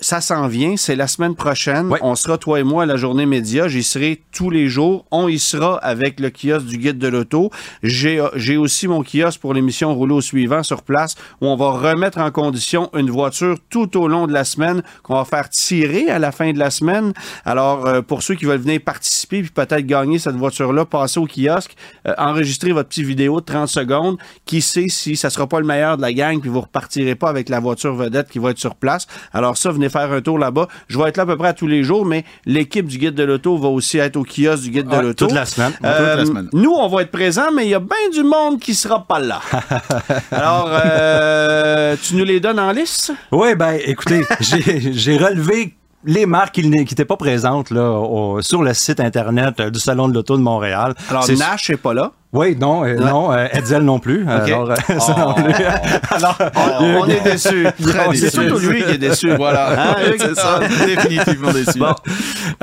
ça 0.01 0.19
s'en 0.19 0.47
vient, 0.47 0.77
c'est 0.77 0.95
la 0.95 1.07
semaine 1.07 1.35
prochaine. 1.35 1.87
Ouais. 1.87 1.99
On 2.01 2.15
sera, 2.15 2.39
toi 2.39 2.59
et 2.59 2.63
moi, 2.63 2.83
à 2.83 2.85
la 2.87 2.97
journée 2.97 3.27
média. 3.27 3.67
J'y 3.67 3.83
serai 3.83 4.23
tous 4.31 4.49
les 4.49 4.67
jours. 4.67 5.05
On 5.11 5.27
y 5.27 5.37
sera 5.37 5.77
avec 5.77 6.19
le 6.19 6.31
kiosque 6.31 6.65
du 6.65 6.79
guide 6.79 6.97
de 6.97 7.07
l'auto. 7.07 7.51
J'ai 7.83 8.25
j'ai 8.35 8.57
aussi 8.57 8.87
mon 8.87 9.03
kiosque 9.03 9.39
pour 9.39 9.53
l'émission 9.53 9.93
Rouleau 9.93 10.19
suivant 10.19 10.63
sur 10.63 10.81
place 10.81 11.15
où 11.39 11.45
on 11.45 11.55
va 11.55 11.69
remettre 11.69 12.17
en 12.17 12.31
condition 12.31 12.89
une 12.95 13.11
voiture 13.11 13.57
tout 13.69 13.95
au 13.95 14.07
long 14.07 14.25
de 14.25 14.33
la 14.33 14.43
semaine 14.43 14.81
qu'on 15.03 15.15
va 15.15 15.25
faire 15.25 15.49
tirer 15.49 16.09
à 16.09 16.17
la 16.17 16.31
fin 16.31 16.51
de 16.51 16.57
la 16.57 16.71
semaine. 16.71 17.13
Alors, 17.45 17.85
euh, 17.85 18.01
pour 18.01 18.23
ceux 18.23 18.33
qui 18.33 18.45
veulent 18.45 18.59
venir 18.59 18.81
participer 18.83 19.41
puis 19.41 19.51
peut-être 19.51 19.85
gagner 19.85 20.17
cette 20.17 20.35
voiture-là, 20.35 20.85
passez 20.85 21.19
au 21.19 21.27
kiosque, 21.27 21.75
euh, 22.07 22.13
enregistrez 22.17 22.71
votre 22.71 22.89
petite 22.89 23.05
vidéo 23.05 23.39
de 23.39 23.45
30 23.45 23.67
secondes. 23.67 24.17
Qui 24.45 24.61
sait 24.61 24.89
si 24.89 25.15
ça 25.15 25.29
sera 25.29 25.45
pas 25.45 25.59
le 25.59 25.65
meilleur 25.67 25.97
de 25.97 26.01
la 26.01 26.11
gang 26.11 26.41
puis 26.41 26.49
vous 26.49 26.61
repartirez 26.61 27.13
pas 27.13 27.29
avec 27.29 27.49
la 27.49 27.59
voiture 27.59 27.93
vedette 27.93 28.29
qui 28.29 28.39
va 28.39 28.49
être 28.49 28.57
sur 28.57 28.75
place. 28.75 29.05
Alors 29.31 29.57
ça, 29.57 29.71
venez 29.71 29.90
faire 29.91 30.11
un 30.11 30.21
tour 30.21 30.39
là-bas. 30.39 30.67
Je 30.87 30.97
vais 30.97 31.09
être 31.09 31.17
là 31.17 31.23
à 31.23 31.25
peu 31.25 31.37
près 31.37 31.49
à 31.49 31.53
tous 31.53 31.67
les 31.67 31.83
jours, 31.83 32.05
mais 32.05 32.25
l'équipe 32.45 32.87
du 32.87 32.97
Guide 32.97 33.15
de 33.15 33.23
l'Auto 33.23 33.57
va 33.57 33.67
aussi 33.69 33.97
être 33.97 34.17
au 34.17 34.23
kiosque 34.23 34.63
du 34.63 34.71
Guide 34.71 34.87
de 34.87 34.95
Ah, 34.95 35.01
l'Auto. 35.01 35.25
toute 35.27 35.35
la 35.35 35.45
semaine. 35.45 35.73
Euh, 35.83 36.09
Toute 36.11 36.19
la 36.19 36.25
semaine. 36.25 36.49
Nous, 36.53 36.71
on 36.71 36.87
va 36.87 37.01
être 37.03 37.11
présents, 37.11 37.51
mais 37.55 37.65
il 37.65 37.69
y 37.69 37.75
a 37.75 37.79
bien 37.79 38.09
du 38.11 38.23
monde 38.23 38.59
qui 38.59 38.73
sera 38.73 39.03
pas 39.05 39.19
là. 39.19 39.39
Alors, 40.31 40.69
euh, 40.71 41.95
tu 42.01 42.15
nous 42.15 42.25
les 42.25 42.39
donnes 42.39 42.59
en 42.59 42.71
liste? 42.71 43.11
Oui, 43.31 43.55
ben 43.55 43.77
écoutez, 43.85 44.23
j'ai 44.39 45.17
relevé 45.17 45.75
les 46.05 46.25
marques 46.25 46.55
qui 46.55 46.67
n'étaient 46.67 47.05
pas 47.05 47.17
présentes 47.17 47.69
là, 47.69 47.91
au- 47.91 48.41
sur 48.41 48.63
le 48.63 48.73
site 48.73 48.99
internet 48.99 49.59
euh, 49.59 49.69
du 49.69 49.79
Salon 49.79 50.07
de 50.07 50.13
l'Auto 50.15 50.35
de 50.37 50.41
Montréal. 50.41 50.95
Alors, 51.09 51.29
Nash 51.31 51.69
n'est 51.69 51.77
pas 51.77 51.93
là. 51.93 52.11
Oui, 52.33 52.55
non, 52.57 52.85
euh, 52.85 52.95
non, 52.95 53.33
euh, 53.33 53.47
Edsel 53.51 53.83
non 53.83 53.99
plus. 53.99 54.25
Alors, 54.27 54.71
euh, 54.71 54.75
ça 54.99 55.15
non 55.17 55.33
plus. 55.33 55.53
Alors, 56.11 56.37
On, 56.79 57.01
on 57.01 57.05
est. 57.07 57.19
Très 57.81 58.15
C'est 58.15 58.29
surtout 58.29 58.57
lui 58.59 58.83
qui 58.83 58.91
est 58.91 58.97
déçu. 58.97 59.35
Voilà, 59.35 59.91
Hein, 59.91 59.95
Hugues? 60.07 60.15
c'est 60.19 60.35
ça, 60.35 60.59
définitivement 60.85 61.51
déçu. 61.51 61.79
Bon. 61.79 61.93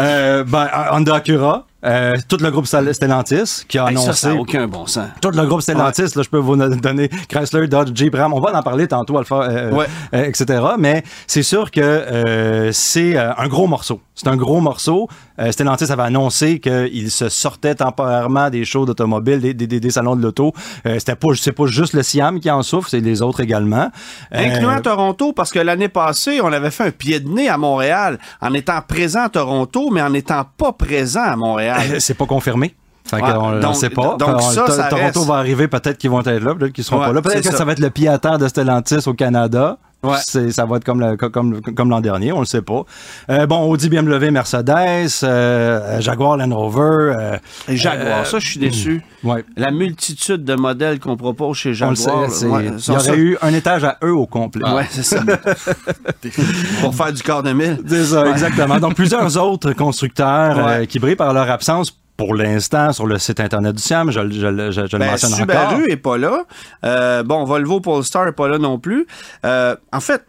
Euh, 0.01 0.45
ben, 0.45 0.69
Honda 0.93 1.17
Acura, 1.17 1.67
euh, 1.85 2.17
tout 2.29 2.39
le 2.41 2.51
groupe 2.51 2.67
Stel- 2.67 2.93
Stellantis 2.95 3.65
qui 3.69 3.79
a 3.79 3.85
Hey, 3.85 3.89
annoncé. 3.91 4.07
ça, 4.07 4.13
ça 4.15 4.29
n'a 4.35 4.41
aucun 4.41 4.67
bon 4.67 4.87
sens. 4.87 5.09
Tout 5.21 5.31
le 5.31 5.45
groupe 5.47 5.61
Stellantis, 5.61 6.03
là, 6.17 6.23
je 6.23 6.29
peux 6.29 6.39
vous 6.39 6.57
donner 6.57 7.09
Chrysler, 7.29 7.69
Dodge, 7.69 7.91
Jeep, 7.95 8.15
Ram. 8.15 8.33
On 8.33 8.41
va 8.41 8.57
en 8.57 8.63
parler 8.63 8.89
tantôt, 8.89 9.19
Alpha, 9.19 9.43
euh, 9.43 9.71
Ouais. 9.73 9.87
euh, 10.15 10.25
etc. 10.25 10.61
Mais 10.79 11.03
c'est 11.27 11.43
sûr 11.43 11.71
que 11.71 12.71
c'est 12.73 13.17
un 13.17 13.49
gros 13.49 13.67
morceau. 13.67 14.01
C'est 14.15 14.29
un 14.29 14.37
gros 14.37 14.61
morceau. 14.61 15.09
Stellantis 15.51 15.93
avait 15.93 16.03
annoncé 16.03 16.59
qu'il 16.59 17.11
se 17.11 17.29
sortait 17.29 17.75
temporairement 17.77 18.51
des 18.51 18.65
shows 18.65 18.85
d'automobile, 18.87 19.41
des, 19.41 19.55
des, 19.59 19.67
des- 19.67 19.81
des 19.81 19.91
salons 19.91 20.17
de 20.17 20.23
l'auto. 20.23 20.55
Euh, 20.87 20.95
C'était 20.99 21.17
pas, 21.17 21.29
c'est 21.37 21.53
pas 21.53 21.67
juste 21.67 21.93
le 21.93 22.03
Siam 22.03 22.41
qui 22.41 22.51
en 22.51 22.63
souffre, 22.63 22.89
c'est 22.89 23.01
les 23.01 23.21
autres 23.21 23.41
également. 23.41 23.91
Euh, 24.35 24.39
Incluant 24.47 24.81
Toronto, 24.81 25.33
parce 25.35 25.51
que 25.51 25.59
l'année 25.59 25.89
passée, 25.89 26.41
on 26.43 26.51
avait 26.53 26.71
fait 26.71 26.85
un 26.85 26.91
pied 26.91 27.21
de 27.21 27.29
nez 27.29 27.49
à 27.51 27.59
Montréal 27.59 28.19
en 28.41 28.55
étant 28.55 28.81
présent 28.81 29.25
à 29.25 29.29
Toronto, 29.29 29.91
mais 29.93 30.01
en 30.01 30.11
n'étant 30.11 30.45
pas 30.57 30.73
présent 30.73 31.23
à 31.25 31.37
Montréal. 31.37 31.83
C'est 32.01 32.15
pas 32.15 32.27
confirmé. 32.27 32.75
Fait 33.05 33.17
Ouais, 33.23 33.33
qu'on 33.33 33.53
ne 33.53 33.73
sait 33.73 33.89
pas. 33.91 34.17
donc 34.19 34.29
On- 34.37 34.39
ça, 34.39 34.67
ça 34.69 34.85
Toronto 34.89 35.21
reste. 35.21 35.29
va 35.29 35.35
arriver, 35.37 35.67
peut-être 35.67 35.97
qu'ils 35.97 36.11
vont 36.11 36.21
être 36.21 36.29
là, 36.45 36.55
peut-être 36.55 36.73
qu'ils 36.75 36.85
seront 36.85 37.01
Ouais, 37.01 37.07
pas 37.07 37.13
là. 37.15 37.23
Peut-être 37.23 37.43
que 37.43 37.51
ça. 37.51 37.57
ça. 37.59 37.65
va 37.65 37.73
être 37.73 37.79
le 37.79 37.89
pied 37.91 38.07
à 38.07 38.19
terre 38.19 38.37
de 38.39 38.47
Stellantis 38.47 39.07
au 39.09 39.15
Canada. 39.15 39.79
Ouais. 40.03 40.17
Ça 40.51 40.65
va 40.65 40.77
être 40.77 40.85
comme, 40.85 41.01
le- 41.01 41.17
comme, 41.17 41.61
comme 41.61 41.91
l'an 41.91 42.01
dernier, 42.01 42.31
on 42.33 42.39
le 42.39 42.47
sait 42.47 42.63
pas. 42.63 42.83
Euh, 43.31 43.47
bon, 43.47 43.69
Audi, 43.69 43.89
BMW, 43.89 44.31
Mercedes, 44.31 45.09
euh, 45.25 46.01
Jaguar, 46.01 46.37
Land 46.37 46.55
Rover. 46.55 47.15
euh, 47.19 47.37
Et 47.69 47.77
Jaguar, 47.77 48.25
ça, 48.25 48.39
je 48.39 48.47
suis 48.49 48.61
déçu. 48.61 49.03
ouais. 49.25 49.45
La 49.57 49.73
multitude 49.73 50.45
de 50.45 50.55
modèles 50.55 51.01
qu'on 51.01 51.17
propose 51.17 51.57
chez 51.57 51.75
Jaguar. 51.75 52.21
ouais, 52.21 52.29
il 52.29 52.81
ça- 52.81 52.93
y 52.93 52.97
aurait 52.97 53.05
ça- 53.05 53.17
eu 53.17 53.37
un 53.43 53.53
étage 53.53 53.83
à 53.83 53.99
eux 54.05 54.15
au 54.15 54.27
complet. 54.27 54.63
Ouais, 54.71 54.87
c'est 54.89 55.03
ça. 55.03 55.21
Pour 56.81 56.95
faire 56.95 57.13
du 57.13 57.23
quart 57.23 57.43
de 57.43 57.53
mille. 57.53 57.79
C'est 57.87 58.05
ça, 58.05 58.27
exactement. 58.31 58.79
Donc, 58.79 58.95
plusieurs 58.95 59.37
autres 59.37 59.73
constructeurs 59.73 60.59
euh, 60.59 60.79
Ouais. 60.81 60.87
qui 60.87 60.99
brillent 60.99 61.17
par 61.17 61.33
leur 61.33 61.51
absence 61.51 61.91
pour 62.19 62.35
l'instant 62.35 62.93
sur 62.93 63.07
le 63.07 63.17
site 63.19 63.41
Internet 63.41 63.77
du 63.77 63.83
SIAM. 63.83 64.11
Je, 64.11 64.21
je, 64.29 64.39
je, 64.41 64.71
je, 64.73 64.87
je 64.87 64.97
le 64.97 64.99
Ben, 64.99 65.11
mentionne 65.13 65.31
Subaru 65.31 65.77
encore. 65.77 65.89
est 65.89 65.97
pas 65.97 66.19
là. 66.19 66.45
Euh, 66.85 67.23
bon, 67.23 67.45
Volvo 67.45 67.81
Polestar 67.81 68.29
est 68.29 68.33
pas 68.33 68.49
là 68.49 68.59
non 68.59 68.79
plus. 68.79 69.07
Euh, 69.47 69.75
en 69.93 70.01
fait, 70.01 70.25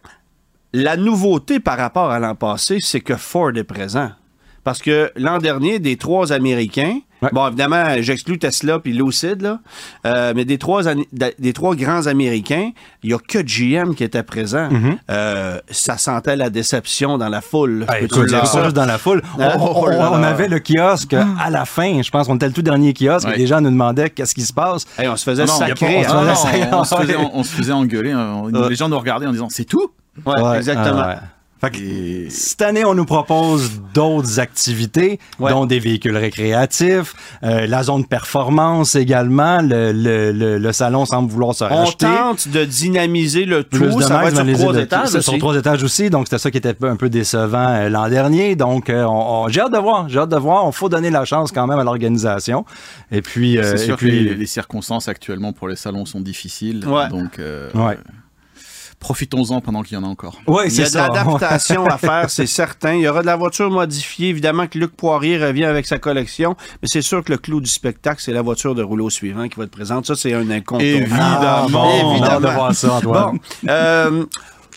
la 0.72 0.96
nouveauté 0.96 1.58
par 1.60 1.76
rapport 1.76 2.10
à 2.10 2.18
l'an 2.20 2.36
passé, 2.36 2.78
c'est 2.80 3.00
que 3.00 3.16
Ford 3.16 3.50
est 3.56 3.64
présent. 3.64 4.10
Parce 4.62 4.80
que 4.80 5.10
l'an 5.16 5.38
dernier, 5.38 5.80
des 5.80 5.96
trois 5.96 6.32
Américains, 6.32 7.00
Ouais. 7.22 7.28
bon, 7.32 7.46
évidemment, 7.48 7.84
j'exclus 8.00 8.38
Tesla 8.38 8.78
puis 8.78 8.92
Lucid, 8.92 9.42
là, 9.42 9.58
euh, 10.06 10.32
mais 10.34 10.44
des 10.44 10.58
trois, 10.58 10.82
des 11.12 11.52
trois 11.52 11.74
grands 11.74 12.06
Américains, 12.06 12.70
il 13.02 13.10
y 13.10 13.14
a 13.14 13.18
que 13.18 13.38
GM 13.38 13.94
qui 13.94 14.04
était 14.04 14.22
présent. 14.22 14.68
Mm-hmm. 14.70 14.98
Euh, 15.10 15.60
ça 15.70 15.98
sentait 15.98 16.36
la 16.36 16.50
déception 16.50 17.18
dans 17.18 17.28
la 17.28 17.40
foule. 17.40 17.86
Hey, 17.92 18.04
écoute, 18.06 18.26
dire 18.28 18.46
ça? 18.46 18.70
dans 18.70 18.86
la 18.86 18.98
foule. 18.98 19.22
On, 19.38 20.22
avait 20.22 20.48
le 20.48 20.60
kiosque 20.60 21.14
à 21.14 21.50
la 21.50 21.64
fin. 21.64 22.02
Je 22.02 22.10
pense 22.10 22.26
qu'on 22.26 22.36
était 22.36 22.46
le 22.46 22.52
tout 22.52 22.62
dernier 22.62 22.94
kiosque. 22.94 23.28
Ouais. 23.28 23.34
Et 23.34 23.38
les 23.38 23.46
gens 23.46 23.60
nous 23.60 23.70
demandaient 23.70 24.10
qu'est-ce 24.10 24.34
qui 24.34 24.42
se 24.42 24.52
passe. 24.52 24.86
Hey, 24.98 25.08
on 25.08 25.16
se 25.16 25.24
faisait 25.24 25.44
Non, 25.44 25.54
sacrer. 25.54 26.02
pas- 26.04 26.10
hein? 26.20 26.34
Ah, 26.72 26.78
on, 26.78 26.84
se 26.84 26.94
faisait, 26.96 27.16
on 27.16 27.42
se 27.42 27.54
faisait 27.54 27.72
engueuler. 27.72 28.12
hein. 28.12 28.42
Les 28.68 28.76
gens 28.76 28.88
nous 28.88 28.98
regardaient 28.98 29.26
en 29.26 29.32
disant 29.32 29.48
c'est 29.50 29.64
tout? 29.64 29.90
Ouais, 30.24 30.40
Ouais, 30.40 30.56
exactement. 30.58 31.04
Ouais. 31.62 31.70
Fait 31.70 31.76
que 31.78 31.82
Et 31.82 32.30
cette 32.30 32.62
année, 32.62 32.84
on 32.84 32.94
nous 32.94 33.04
propose 33.04 33.70
d'autres 33.94 34.40
activités, 34.40 35.18
Ouais. 35.38 35.50
dont 35.50 35.66
des 35.66 35.78
véhicules 35.78 36.16
récréatifs, 36.16 37.14
euh, 37.42 37.66
la 37.66 37.82
zone 37.82 38.04
performance 38.06 38.94
également. 38.94 39.60
Le, 39.62 39.92
le, 39.92 40.32
le, 40.32 40.58
le 40.58 40.72
salon 40.72 41.04
semble 41.04 41.30
vouloir 41.30 41.54
se 41.54 41.64
On 41.64 41.68
racheter. 41.68 42.06
tente 42.06 42.48
de 42.48 42.64
dynamiser 42.64 43.44
le 43.44 43.64
tout. 43.64 43.78
Plus 43.78 43.96
de 43.96 44.02
ça 44.02 44.18
va 44.18 44.28
être 44.28 44.36
sur 44.44 44.58
trois 44.58 44.76
étages 44.76 45.08
c'est 45.08 45.20
Sur 45.22 45.32
aussi. 45.34 45.38
trois 45.40 45.56
étages 45.56 45.82
aussi, 45.82 46.10
donc 46.10 46.26
c'était 46.26 46.38
ça 46.38 46.50
qui 46.50 46.58
était 46.58 46.74
un 46.82 46.96
peu 46.96 47.08
décevant 47.10 47.68
euh, 47.68 47.88
l'an 47.88 48.08
dernier. 48.08 48.56
Donc, 48.56 48.88
euh, 48.90 49.04
on- 49.04 49.44
on- 49.44 49.48
j'ai 49.48 49.60
hâte 49.60 49.72
de 49.72 49.78
voir, 49.78 50.08
j'ai 50.08 50.18
hâte 50.18 50.30
de 50.30 50.36
voir. 50.36 50.66
On 50.66 50.72
faut 50.72 50.88
donner 50.88 51.10
la 51.10 51.24
chance 51.24 51.52
quand 51.52 51.66
même 51.66 51.78
à 51.78 51.84
l'organisation. 51.84 52.64
Et 53.10 53.22
puis, 53.22 53.58
euh, 53.58 53.62
c'est 53.76 53.82
et 53.82 53.86
sûr 53.86 53.96
puis, 53.96 54.08
que 54.10 54.14
les, 54.30 54.34
les 54.34 54.46
circonstances 54.46 55.08
actuellement 55.08 55.52
pour 55.52 55.68
les 55.68 55.76
salons 55.76 56.04
sont 56.06 56.20
difficiles. 56.20 56.86
Ouais. 56.86 57.08
Donc, 57.08 57.38
euh, 57.38 57.70
Ouais. 57.74 57.98
Profitons-en 59.00 59.60
pendant 59.60 59.82
qu'il 59.82 59.94
y 59.94 60.00
en 60.00 60.04
a 60.04 60.06
encore. 60.06 60.40
Ouais, 60.46 60.68
Il 60.68 60.78
y 60.78 60.82
a 60.82 60.90
de 60.90 60.94
l'adaptation 60.94 61.86
à 61.86 61.98
faire, 61.98 62.28
c'est 62.30 62.46
certain. 62.46 62.94
Il 62.94 63.00
y 63.00 63.08
aura 63.08 63.22
de 63.22 63.26
la 63.26 63.36
voiture 63.36 63.70
modifiée. 63.70 64.28
Évidemment 64.28 64.66
que 64.66 64.78
Luc 64.78 64.94
Poirier 64.94 65.38
revient 65.38 65.64
avec 65.64 65.86
sa 65.86 65.98
collection, 65.98 66.54
mais 66.82 66.88
c'est 66.88 67.02
sûr 67.02 67.24
que 67.24 67.32
le 67.32 67.38
clou 67.38 67.60
du 67.60 67.70
spectacle, 67.70 68.20
c'est 68.22 68.32
la 68.32 68.42
voiture 68.42 68.74
de 68.74 68.82
rouleau 68.82 69.10
suivant 69.10 69.48
qui 69.48 69.56
va 69.56 69.64
être 69.64 69.70
présente. 69.70 70.06
Ça, 70.06 70.14
c'est 70.14 70.34
un 70.34 70.48
incontournable. 70.50 71.08
Ah, 71.18 71.66
bon, 71.68 71.78
on 71.80 72.22
a 72.22 72.26
hâte 72.30 72.42
de 72.42 72.48
voir 72.48 72.74
ça, 72.74 72.92
Antoine. 72.94 73.32
Bon, 73.32 73.40
euh, 73.68 74.24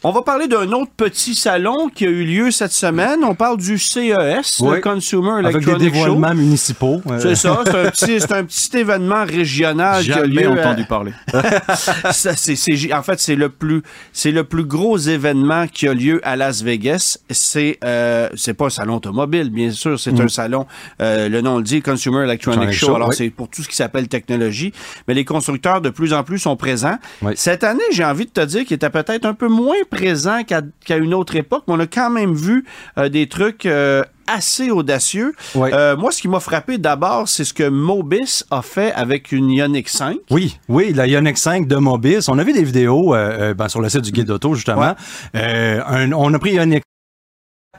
on 0.04 0.12
va 0.12 0.22
parler 0.22 0.48
d'un 0.48 0.70
autre 0.74 0.92
petit 0.98 1.34
salon 1.36 1.90
qui 1.94 2.06
a 2.06 2.10
eu 2.10 2.24
lieu 2.26 2.52
cette 2.52 2.72
semaine. 2.74 3.24
On 3.24 3.36
parle 3.36 3.58
du 3.58 3.78
CES, 3.78 4.60
Oui. 4.60 4.76
le 4.76 4.82
Consumer 4.82 5.30
Avec 5.32 5.46
des 5.46 5.50
Electronic 5.72 5.80
Show. 5.96 6.02
dévoilements 6.06 6.36
municipaux. 6.36 7.02
euh, 7.10 7.20
C'est 7.20 7.36
ça, 7.36 7.62
c'est 7.66 7.76
un, 7.78 7.90
petit, 7.90 8.20
c'est 8.20 8.32
un 8.34 8.44
petit 8.44 8.78
événement 8.78 9.24
régional 9.26 10.04
qui 10.04 10.12
a 10.12 10.26
lieu. 10.26 10.48
à- 10.48 10.52
entendu 10.52 10.86
parler. 10.86 11.14
Ça, 12.12 12.32
en 12.32 13.04
fait, 13.04 13.20
c'est 13.20 13.36
le 13.36 13.50
plus, 13.50 13.82
c'est 14.12 14.32
le 14.32 14.44
plus 14.44 14.66
gros 14.66 14.98
événement 14.98 15.68
qui 15.68 15.88
a 15.88 15.94
lieu 15.94 16.20
à 16.24 16.36
Las 16.36 16.62
Vegas. 16.64 17.18
C'est, 17.30 17.78
euh, 17.84 18.30
c'est 18.36 18.54
pas 18.54 18.66
un 18.66 18.70
salon 18.70 18.96
automobile, 18.98 19.50
bien 19.50 19.72
sûr. 19.72 20.00
C'est 20.00 20.20
un 20.20 20.28
salon, 20.28 20.66
euh, 21.02 21.30
le 21.30 21.42
nom 21.42 21.58
le 21.58 21.64
dit, 21.64 21.82
Consumer 21.82 22.24
Electronic 22.24 22.34
Electronic 22.64 22.74
Show. 22.80 22.86
Show, 22.88 22.96
Alors, 22.96 23.10
oui. 23.10 23.16
c'est 23.18 23.30
pour 23.30 23.48
tout 23.50 23.64
ce 23.64 23.70
qui 23.70 23.76
s'appelle 23.76 24.08
technologie. 24.08 24.74
Mais 25.08 25.14
les 25.14 25.26
constructeurs, 25.26 25.82
de 25.82 25.90
plus 25.90 26.14
en 26.14 26.24
plus, 26.24 26.40
sont 26.40 26.56
présents. 26.56 26.98
Oui. 27.22 27.34
Cette 27.36 27.64
année, 27.64 27.84
j'ai 27.92 28.04
envie 28.06 28.26
de 28.26 28.32
te 28.32 28.42
dire 28.42 28.66
qu'il 28.66 28.76
était 28.76 28.90
peut-être 28.90 29.26
un 29.26 29.34
peu 29.34 29.48
moins 29.48 29.76
présent 29.94 30.42
qu'à, 30.44 30.98
une 30.98 31.14
autre 31.14 31.36
époque, 31.36 31.64
mais 31.68 31.74
on 31.76 31.80
a 31.80 31.88
quand 31.88 32.10
même 32.10 32.34
vu 32.34 32.66
euh, 32.98 33.10
des 33.10 33.28
trucs 33.28 33.66
euh, 33.66 34.04
assez 34.28 34.72
audacieux. 34.72 35.34
Oui. 35.56 35.70
Euh, 35.74 35.96
moi, 35.96 36.12
ce 36.12 36.22
qui 36.22 36.28
m'a 36.28 36.40
frappé 36.40 36.78
d'abord, 36.78 37.28
c'est 37.28 37.44
ce 37.44 37.54
que 37.54 37.68
Mobis 37.68 38.44
a 38.52 38.62
fait 38.62 38.92
avec 38.94 39.32
une 39.32 39.50
Ioniq 39.52 39.90
5. 39.90 40.18
Oui, 40.30 40.58
oui, 40.70 40.94
la 40.94 41.08
Ioniq 41.08 41.38
5 41.38 41.68
de 41.68 41.76
Mobis. 41.76 42.28
On 42.28 42.40
a 42.40 42.44
vu 42.44 42.54
des 42.54 42.64
vidéos 42.64 43.14
ben, 43.14 43.68
sur 43.68 43.82
le 43.82 43.90
site 43.90 44.02
du 44.02 44.12
guide 44.12 44.30
auto, 44.32 44.56
justement. 44.56 44.96
Un- 45.34 46.12
on 46.14 46.34
a 46.34 46.40
pris 46.40 46.54
Ioniq 46.54 46.84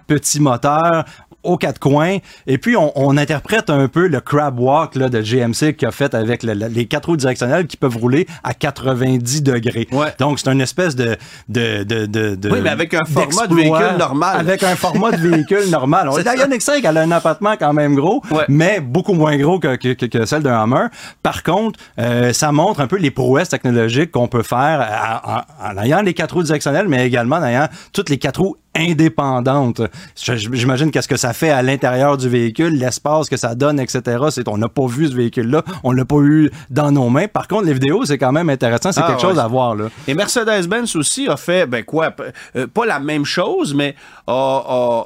petit 0.07 0.41
moteur 0.41 1.05
aux 1.45 1.57
quatre 1.57 1.79
coins 1.79 2.19
et 2.47 2.59
puis 2.59 2.77
on, 2.77 2.93
on 2.97 3.17
interprète 3.17 3.71
un 3.71 3.89
peu 3.89 4.07
le 4.07 4.21
crab 4.21 4.59
walk 4.59 4.95
là, 4.97 5.09
de 5.09 5.21
GMC 5.21 5.75
qu'il 5.77 5.87
a 5.89 5.91
fait 5.93 6.15
avec 6.15 6.43
le- 6.43 6.55
le- 6.55 6.67
les 6.69 6.87
quatre 6.87 7.07
roues 7.07 7.17
directionnelles 7.17 7.67
qui 7.67 7.77
peuvent 7.77 7.97
rouler 7.97 8.27
à 8.43 8.55
90 8.55 9.43
degrés. 9.43 9.89
Ouais. 9.93 10.09
Donc 10.19 10.39
c'est 10.39 10.51
une 10.51 10.61
espèce 10.61 10.97
de 10.97 11.17
de 11.49 11.83
de 11.85 12.07
de, 12.07 12.35
de- 12.35 12.51
Oui, 12.51 12.59
mais 12.63 12.71
avec 12.71 12.95
un 12.95 13.05
format 13.05 13.47
de 13.47 13.55
véhicule 13.55 13.97
normal. 13.99 14.41
Avec 14.41 14.63
un 14.63 14.77
format 14.77 15.13
de 15.13 15.17
véhicule 15.29 15.65
normal. 15.71 16.09
On- 16.11 16.17
La. 16.17 16.35
Ioniq 16.37 16.63
5 16.63 16.85
elle 16.85 16.97
a 16.99 17.03
un 17.03 17.11
appartement 17.13 17.55
quand 17.59 17.73
même 17.73 17.95
gros, 17.95 18.23
Ouais. 18.31 18.45
mais 18.49 18.81
beaucoup 18.81 19.13
moins 19.15 19.37
gros 19.37 19.59
que, 19.59 19.77
que, 19.77 19.93
que- 20.07 20.25
celle 20.27 20.43
d'un 20.43 20.59
Hummer. 20.65 20.87
Par 21.23 21.43
contre, 21.43 21.79
euh, 22.01 22.33
ça 22.33 22.51
montre 22.51 22.81
un 22.81 22.87
peu 22.87 22.97
les 22.97 23.11
prouesses 23.11 23.49
technologiques 23.51 24.11
qu'on 24.11 24.27
peut 24.29 24.43
faire 24.43 24.81
à- 24.81 25.47
en 25.73 25.83
ayant 25.83 26.03
les 26.03 26.15
quatre 26.15 26.35
roues 26.35 26.43
directionnelles, 26.43 26.89
mais 26.89 27.07
également 27.07 27.37
en 27.37 27.45
ayant 27.45 27.69
toutes 27.93 28.11
les 28.11 28.19
quatre 28.19 28.41
roues 28.41 28.57
indépendantes. 28.77 29.81
Je- 30.21 30.35
J'imagine 30.53 30.91
qu'est-ce 30.91 31.09
que 31.09 31.17
ça 31.17 31.33
fait 31.33 31.51
à 31.51 31.63
l'intérieur 31.63 32.17
du 32.17 32.29
véhicule, 32.29 32.79
l'espace 32.79 33.29
que 33.29 33.37
ça 33.37 33.55
donne, 33.55 33.79
etc. 33.81 34.03
C'est 34.31 34.49
on 34.49 34.57
n'a 34.59 34.69
pas 34.69 34.87
vu 34.87 35.09
ce 35.09 35.15
véhicule-là, 35.15 35.63
on 35.83 35.93
l'a 35.93 36.05
pas 36.05 36.19
eu 36.21 36.51
dans 36.71 36.91
nos 36.91 37.09
mains. 37.09 37.29
Par 37.29 37.49
contre, 37.49 37.65
les 37.65 37.73
vidéos, 37.75 38.05
c'est 38.05 38.19
quand 38.19 38.33
même 38.33 38.51
intéressant, 38.51 38.93
c'est 38.93 39.01
Ah, 39.01 39.07
quelque 39.09 39.23
ouais. 39.23 39.31
chose 39.31 39.39
à 39.39 39.47
voir 39.47 39.75
là. 39.75 39.87
Et 40.09 40.15
Mercedes-Benz 40.15 40.97
aussi 40.97 41.29
a 41.29 41.37
fait, 41.37 41.67
ben 41.67 41.85
quoi, 41.85 42.15
euh, 42.57 42.67
pas 42.67 42.87
la 42.87 42.99
même 43.01 43.25
chose, 43.25 43.75
mais 43.75 43.95
a- 44.27 44.33
a 44.67 45.05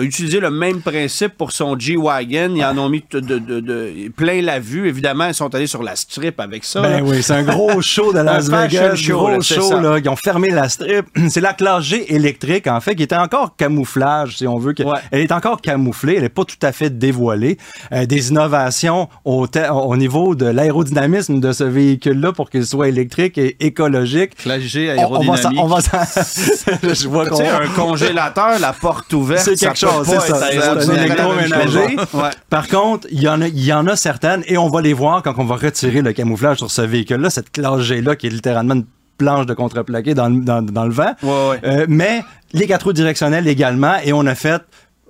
utilisé 0.00 0.40
le 0.40 0.50
même 0.50 0.80
principe 0.82 1.36
pour 1.36 1.52
son 1.52 1.78
G-Wagon. 1.78 2.52
Ils 2.54 2.64
en 2.64 2.76
ont 2.78 2.88
mis 2.88 3.02
de, 3.10 3.20
de- 3.20 3.38
de- 3.38 3.60
de- 3.60 4.08
plein 4.14 4.42
la 4.42 4.58
vue. 4.58 4.88
Évidemment, 4.88 5.26
ils 5.26 5.34
sont 5.34 5.54
allés 5.54 5.66
sur 5.66 5.82
la 5.82 5.96
strip 5.96 6.38
avec 6.40 6.64
ça. 6.64 6.80
Ben 6.82 6.98
là. 6.98 7.02
oui, 7.02 7.22
c'est 7.22 7.32
un 7.34 7.42
gros 7.42 7.80
show 7.80 8.12
de 8.12 8.18
Las 8.20 8.48
Vegas, 8.50 8.96
show, 8.96 9.16
gros 9.18 9.28
là, 9.30 9.40
show 9.40 9.80
là, 9.80 9.98
ils 9.98 10.08
ont 10.08 10.16
fermé 10.16 10.50
la 10.50 10.68
strip. 10.68 11.06
C'est 11.28 11.40
la 11.40 11.52
classe 11.54 11.84
G 11.84 12.14
électrique 12.14 12.66
en 12.66 12.80
fait 12.80 12.94
qui 12.94 13.02
était 13.02 13.16
encore 13.16 13.56
camouflage 13.56 14.36
si 14.38 14.46
on 14.46 14.58
veut 14.58 14.74
Ouais. 14.78 14.98
elle 15.10 15.20
est 15.20 15.32
encore 15.32 15.60
camouflée, 15.60 16.16
elle 16.16 16.24
est 16.24 16.28
pas 16.28 16.44
tout 16.44 16.56
à 16.62 16.72
fait 16.72 16.90
dévoilée. 16.90 17.56
Euh, 17.92 18.04
des 18.06 18.28
innovations 18.30 19.08
au, 19.24 19.46
niveau 19.96 20.34
de 20.34 20.46
l'aérodynamisme 20.46 21.40
de 21.40 21.52
ce 21.52 21.64
véhicule 21.64 22.20
là 22.20 22.32
pour 22.32 22.50
qu'il 22.50 22.66
soit 22.66 22.88
électrique 22.88 23.38
et 23.38 23.56
écologique. 23.60 24.34
Classe 24.36 24.60
G 24.62 24.94
On, 24.98 25.14
on 25.16 25.20
va 25.24 25.36
s'en- 25.36 25.48
aérodynamique. 25.50 25.60
on 25.60 25.66
va 25.66 25.80
s'en- 25.80 26.78
je 26.94 27.08
vois 27.08 27.26
qu'on 27.26 27.40
un 27.40 27.68
congélateur, 27.74 28.58
la 28.58 28.72
porte 28.72 29.12
ouverte, 29.12 29.54
ça 29.56 29.70
chose, 29.76 30.06
pas 30.08 30.20
c'est 30.20 30.32
ça. 30.32 30.52
être 30.52 30.82
C'est 30.82 30.90
un 30.90 30.94
aérodynamique. 30.94 31.06
électroménager. 31.06 31.96
Ouais. 32.14 32.30
Par 32.50 32.68
contre, 32.68 33.06
il 33.10 33.20
y 33.22 33.28
en 33.28 33.40
a, 33.40 33.48
il 33.48 33.64
y 33.64 33.72
en 33.72 33.86
a 33.86 33.96
certaines 33.96 34.42
et 34.46 34.56
on 34.58 34.68
va 34.68 34.80
les 34.80 34.92
voir 34.92 35.22
quand 35.22 35.34
on 35.38 35.44
va 35.44 35.56
retirer 35.56 36.02
le 36.02 36.12
camouflage 36.12 36.58
sur 36.58 36.70
ce 36.70 36.82
véhicule-là, 36.82 37.30
cette 37.30 37.50
classe 37.50 37.80
G-là 37.82 38.16
qui 38.16 38.26
est 38.26 38.30
littéralement 38.30 38.74
une 38.74 38.86
planche 39.18 39.46
de 39.46 39.54
contreplaqué 39.54 40.14
dans, 40.14 40.28
le- 40.28 40.40
dans, 40.44 40.60
dans 40.62 40.84
le 40.84 40.92
vent. 40.92 41.12
Ouais, 41.22 41.48
ouais. 41.50 41.60
Euh, 41.64 41.86
mais 41.88 42.22
les 42.52 42.66
quatre 42.66 42.84
roues 42.84 42.92
directionnelles 42.92 43.48
également 43.48 43.94
et 44.04 44.12
on 44.12 44.26
a 44.26 44.34
fait 44.34 44.62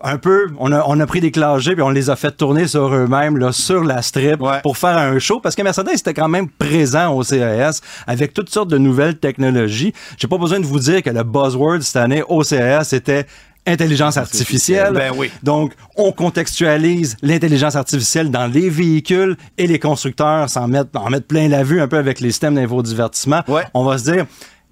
un 0.03 0.19
peu, 0.19 0.49
on 0.59 0.73
a, 0.73 0.85
on 0.87 1.01
a 1.01 1.07
pris 1.07 1.21
des 1.21 1.31
classes 1.31 1.63
G 1.63 1.73
puis 1.73 1.83
on 1.83 1.89
les 1.89 2.11
a 2.11 2.17
fait 2.17 2.31
tourner 2.31 2.69
sur 2.69 2.95
eux-mêmes, 2.95 3.39
là, 3.39 3.51
sur 3.51 3.83
la 3.83 4.03
strip 4.03 4.41
Ouais. 4.43 4.61
pour 4.63 4.77
faire 4.77 4.97
un 4.99 5.19
show 5.19 5.41
parce 5.41 5.55
que 5.55 5.63
Mercedes 5.63 5.89
était 5.95 6.13
quand 6.13 6.29
même 6.29 6.49
présent 6.51 7.15
au 7.15 7.23
CES 7.23 7.81
avec 8.07 8.35
toutes 8.35 8.51
sortes 8.51 8.69
de 8.69 8.77
nouvelles 8.79 9.17
technologies. 9.17 9.95
J'ai 10.19 10.29
pas 10.29 10.37
besoin 10.39 10.61
de 10.61 10.67
vous 10.67 10.79
dire 10.81 11.03
que 11.03 11.09
le 11.11 11.23
buzzword 11.23 11.81
cette 11.81 11.97
année 11.97 12.23
au 12.29 12.43
CES 12.45 12.93
était 12.93 13.27
intelligence 13.67 14.17
artificielle. 14.17 14.93
Ben 14.95 15.13
oui. 15.15 15.31
Donc, 15.43 15.73
on 15.97 16.13
contextualise 16.13 17.17
l'intelligence 17.23 17.77
artificielle 17.77 18.31
dans 18.31 18.47
les 18.47 18.71
véhicules 18.71 19.37
et 19.59 19.67
les 19.67 19.79
constructeurs 19.79 20.49
s'en 20.49 20.69
mettent, 20.69 20.95
en 20.95 21.11
mettent 21.11 21.27
plein 21.27 21.49
la 21.49 21.63
vue 21.63 21.81
un 21.81 21.89
peu 21.89 21.99
avec 21.99 22.21
les 22.21 22.31
systèmes 22.31 22.55
d'infodivertissement. 22.55 23.43
Ouais. 23.49 23.63
On 23.75 23.85
va 23.85 23.99
se 23.99 24.11
dire, 24.11 24.27